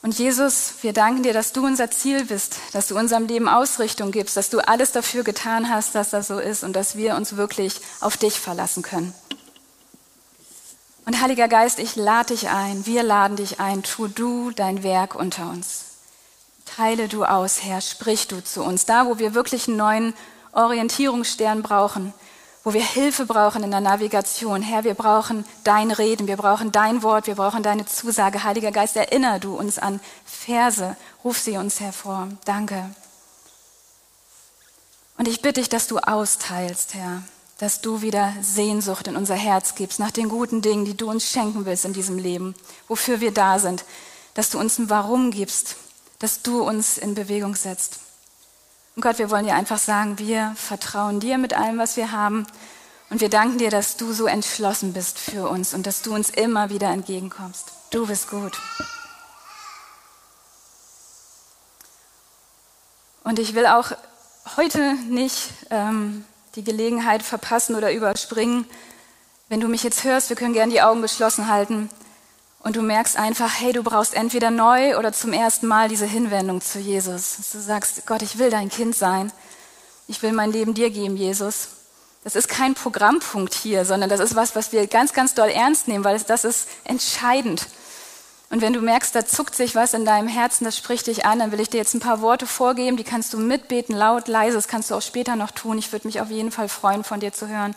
Und 0.00 0.16
Jesus, 0.16 0.74
wir 0.82 0.92
danken 0.92 1.24
dir, 1.24 1.32
dass 1.32 1.52
du 1.52 1.66
unser 1.66 1.90
Ziel 1.90 2.24
bist, 2.24 2.54
dass 2.72 2.86
du 2.86 2.96
unserem 2.96 3.26
Leben 3.26 3.48
Ausrichtung 3.48 4.12
gibst, 4.12 4.36
dass 4.36 4.50
du 4.50 4.60
alles 4.60 4.92
dafür 4.92 5.24
getan 5.24 5.68
hast, 5.68 5.96
dass 5.96 6.10
das 6.10 6.28
so 6.28 6.38
ist 6.38 6.62
und 6.62 6.74
dass 6.74 6.94
wir 6.94 7.16
uns 7.16 7.34
wirklich 7.34 7.80
auf 7.98 8.16
dich 8.16 8.38
verlassen 8.38 8.84
können. 8.84 9.12
Und 11.04 11.20
Heiliger 11.20 11.48
Geist, 11.48 11.80
ich 11.80 11.96
lade 11.96 12.32
dich 12.32 12.48
ein, 12.48 12.86
wir 12.86 13.02
laden 13.02 13.34
dich 13.34 13.58
ein, 13.58 13.82
tu 13.82 14.06
du 14.06 14.52
dein 14.52 14.84
Werk 14.84 15.16
unter 15.16 15.50
uns. 15.50 15.89
Teile 16.64 17.08
du 17.08 17.24
aus, 17.24 17.62
Herr, 17.62 17.80
sprich 17.80 18.28
du 18.28 18.42
zu 18.42 18.62
uns, 18.62 18.86
da 18.86 19.06
wo 19.06 19.18
wir 19.18 19.34
wirklich 19.34 19.68
einen 19.68 19.76
neuen 19.76 20.14
Orientierungsstern 20.52 21.62
brauchen, 21.62 22.12
wo 22.64 22.72
wir 22.72 22.84
Hilfe 22.84 23.24
brauchen 23.24 23.62
in 23.62 23.70
der 23.70 23.80
Navigation. 23.80 24.62
Herr, 24.62 24.84
wir 24.84 24.94
brauchen 24.94 25.44
dein 25.64 25.90
Reden, 25.90 26.26
wir 26.26 26.36
brauchen 26.36 26.72
dein 26.72 27.02
Wort, 27.02 27.26
wir 27.26 27.34
brauchen 27.34 27.62
deine 27.62 27.86
Zusage. 27.86 28.44
Heiliger 28.44 28.72
Geist, 28.72 28.96
erinnere 28.96 29.40
du 29.40 29.56
uns 29.56 29.78
an 29.78 30.00
Verse, 30.24 30.96
ruf 31.24 31.38
sie 31.38 31.56
uns 31.56 31.80
hervor. 31.80 32.28
Danke. 32.44 32.90
Und 35.16 35.28
ich 35.28 35.42
bitte 35.42 35.60
dich, 35.60 35.68
dass 35.68 35.86
du 35.86 35.98
austeilst, 35.98 36.94
Herr, 36.94 37.22
dass 37.58 37.80
du 37.80 38.00
wieder 38.00 38.32
Sehnsucht 38.40 39.06
in 39.06 39.16
unser 39.16 39.34
Herz 39.34 39.74
gibst 39.74 39.98
nach 39.98 40.10
den 40.10 40.28
guten 40.28 40.62
Dingen, 40.62 40.84
die 40.84 40.96
du 40.96 41.10
uns 41.10 41.30
schenken 41.30 41.66
willst 41.66 41.84
in 41.84 41.92
diesem 41.92 42.18
Leben, 42.18 42.54
wofür 42.88 43.20
wir 43.20 43.32
da 43.32 43.58
sind, 43.58 43.84
dass 44.34 44.50
du 44.50 44.58
uns 44.58 44.78
ein 44.78 44.88
Warum 44.88 45.30
gibst, 45.30 45.76
dass 46.20 46.42
du 46.42 46.62
uns 46.62 46.98
in 46.98 47.14
Bewegung 47.14 47.56
setzt. 47.56 47.98
Und 48.94 49.02
Gott, 49.02 49.18
wir 49.18 49.30
wollen 49.30 49.46
dir 49.46 49.54
einfach 49.54 49.78
sagen, 49.78 50.18
wir 50.18 50.54
vertrauen 50.56 51.18
dir 51.18 51.38
mit 51.38 51.54
allem, 51.54 51.78
was 51.78 51.96
wir 51.96 52.12
haben. 52.12 52.46
Und 53.08 53.20
wir 53.20 53.30
danken 53.30 53.58
dir, 53.58 53.70
dass 53.70 53.96
du 53.96 54.12
so 54.12 54.26
entschlossen 54.26 54.92
bist 54.92 55.18
für 55.18 55.48
uns 55.48 55.74
und 55.74 55.86
dass 55.86 56.02
du 56.02 56.14
uns 56.14 56.30
immer 56.30 56.70
wieder 56.70 56.90
entgegenkommst. 56.90 57.72
Du 57.90 58.06
bist 58.06 58.30
gut. 58.30 58.56
Und 63.24 63.38
ich 63.38 63.54
will 63.54 63.66
auch 63.66 63.92
heute 64.56 64.94
nicht 65.08 65.50
ähm, 65.70 66.24
die 66.54 66.64
Gelegenheit 66.64 67.22
verpassen 67.22 67.74
oder 67.74 67.92
überspringen. 67.92 68.66
Wenn 69.48 69.60
du 69.60 69.68
mich 69.68 69.82
jetzt 69.82 70.04
hörst, 70.04 70.28
wir 70.28 70.36
können 70.36 70.54
gerne 70.54 70.72
die 70.72 70.82
Augen 70.82 71.02
geschlossen 71.02 71.48
halten 71.48 71.90
und 72.62 72.76
du 72.76 72.82
merkst 72.82 73.16
einfach, 73.16 73.50
hey, 73.58 73.72
du 73.72 73.82
brauchst 73.82 74.14
entweder 74.14 74.50
neu 74.50 74.98
oder 74.98 75.12
zum 75.12 75.32
ersten 75.32 75.66
Mal 75.66 75.88
diese 75.88 76.06
Hinwendung 76.06 76.60
zu 76.60 76.78
Jesus. 76.78 77.36
Dass 77.38 77.52
du 77.52 77.58
sagst, 77.58 78.06
Gott, 78.06 78.22
ich 78.22 78.38
will 78.38 78.50
dein 78.50 78.68
Kind 78.68 78.94
sein. 78.94 79.32
Ich 80.08 80.22
will 80.22 80.32
mein 80.32 80.52
Leben 80.52 80.74
dir 80.74 80.90
geben, 80.90 81.16
Jesus. 81.16 81.68
Das 82.22 82.36
ist 82.36 82.48
kein 82.48 82.74
Programmpunkt 82.74 83.54
hier, 83.54 83.86
sondern 83.86 84.10
das 84.10 84.20
ist 84.20 84.36
was, 84.36 84.54
was 84.54 84.72
wir 84.72 84.86
ganz, 84.86 85.14
ganz 85.14 85.32
doll 85.32 85.48
ernst 85.48 85.88
nehmen, 85.88 86.04
weil 86.04 86.20
das 86.20 86.44
ist 86.44 86.68
entscheidend. 86.84 87.66
Und 88.50 88.60
wenn 88.60 88.74
du 88.74 88.80
merkst, 88.80 89.14
da 89.14 89.24
zuckt 89.24 89.54
sich 89.54 89.74
was 89.74 89.94
in 89.94 90.04
deinem 90.04 90.28
Herzen, 90.28 90.64
das 90.64 90.76
spricht 90.76 91.06
dich 91.06 91.24
an, 91.24 91.38
dann 91.38 91.52
will 91.52 91.60
ich 91.60 91.70
dir 91.70 91.78
jetzt 91.78 91.94
ein 91.94 92.00
paar 92.00 92.20
Worte 92.20 92.46
vorgeben, 92.46 92.98
die 92.98 93.04
kannst 93.04 93.32
du 93.32 93.38
mitbeten, 93.38 93.96
laut, 93.96 94.28
leise, 94.28 94.56
das 94.56 94.68
kannst 94.68 94.90
du 94.90 94.96
auch 94.96 95.02
später 95.02 95.36
noch 95.36 95.52
tun. 95.52 95.78
Ich 95.78 95.92
würde 95.92 96.08
mich 96.08 96.20
auf 96.20 96.28
jeden 96.28 96.50
Fall 96.50 96.68
freuen, 96.68 97.04
von 97.04 97.20
dir 97.20 97.32
zu 97.32 97.48
hören. 97.48 97.74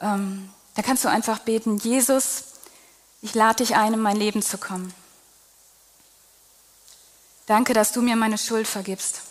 Ähm, 0.00 0.48
da 0.76 0.82
kannst 0.82 1.04
du 1.04 1.08
einfach 1.08 1.40
beten, 1.40 1.76
Jesus, 1.78 2.44
ich 3.26 3.34
lade 3.34 3.56
dich 3.56 3.74
ein, 3.74 3.92
in 3.92 4.00
mein 4.00 4.16
Leben 4.16 4.40
zu 4.40 4.56
kommen. 4.56 4.94
Danke, 7.46 7.74
dass 7.74 7.90
du 7.90 8.00
mir 8.00 8.14
meine 8.14 8.38
Schuld 8.38 8.68
vergibst. 8.68 9.22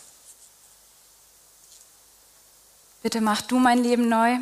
Bitte 3.03 3.21
mach 3.21 3.41
du 3.41 3.57
mein 3.57 3.81
Leben 3.81 4.09
neu 4.09 4.35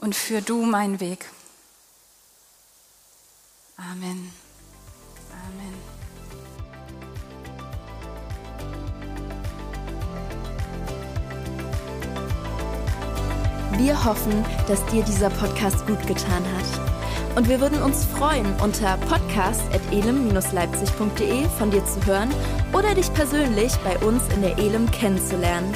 und 0.00 0.16
führ 0.16 0.40
du 0.40 0.62
meinen 0.62 0.98
Weg. 0.98 1.26
Amen. 3.76 4.32
Amen. 5.46 5.74
Wir 13.78 14.04
hoffen, 14.04 14.44
dass 14.66 14.84
dir 14.86 15.04
dieser 15.04 15.30
Podcast 15.30 15.86
gut 15.86 16.04
getan 16.04 16.44
hat. 16.56 16.87
Und 17.36 17.48
wir 17.48 17.60
würden 17.60 17.80
uns 17.82 18.04
freuen, 18.04 18.46
unter 18.62 18.96
podcast.elem-leipzig.de 19.08 21.44
von 21.58 21.70
dir 21.70 21.84
zu 21.84 22.04
hören 22.06 22.30
oder 22.72 22.94
dich 22.94 23.12
persönlich 23.14 23.72
bei 23.84 23.98
uns 24.06 24.22
in 24.34 24.42
der 24.42 24.56
Elem 24.58 24.88
kennenzulernen. 24.90 25.72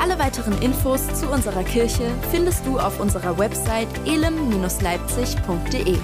Alle 0.00 0.18
weiteren 0.18 0.60
Infos 0.62 1.06
zu 1.14 1.28
unserer 1.28 1.64
Kirche 1.64 2.10
findest 2.30 2.64
du 2.66 2.78
auf 2.78 3.00
unserer 3.00 3.38
Website 3.38 3.88
elem-leipzig.de. 4.06 5.98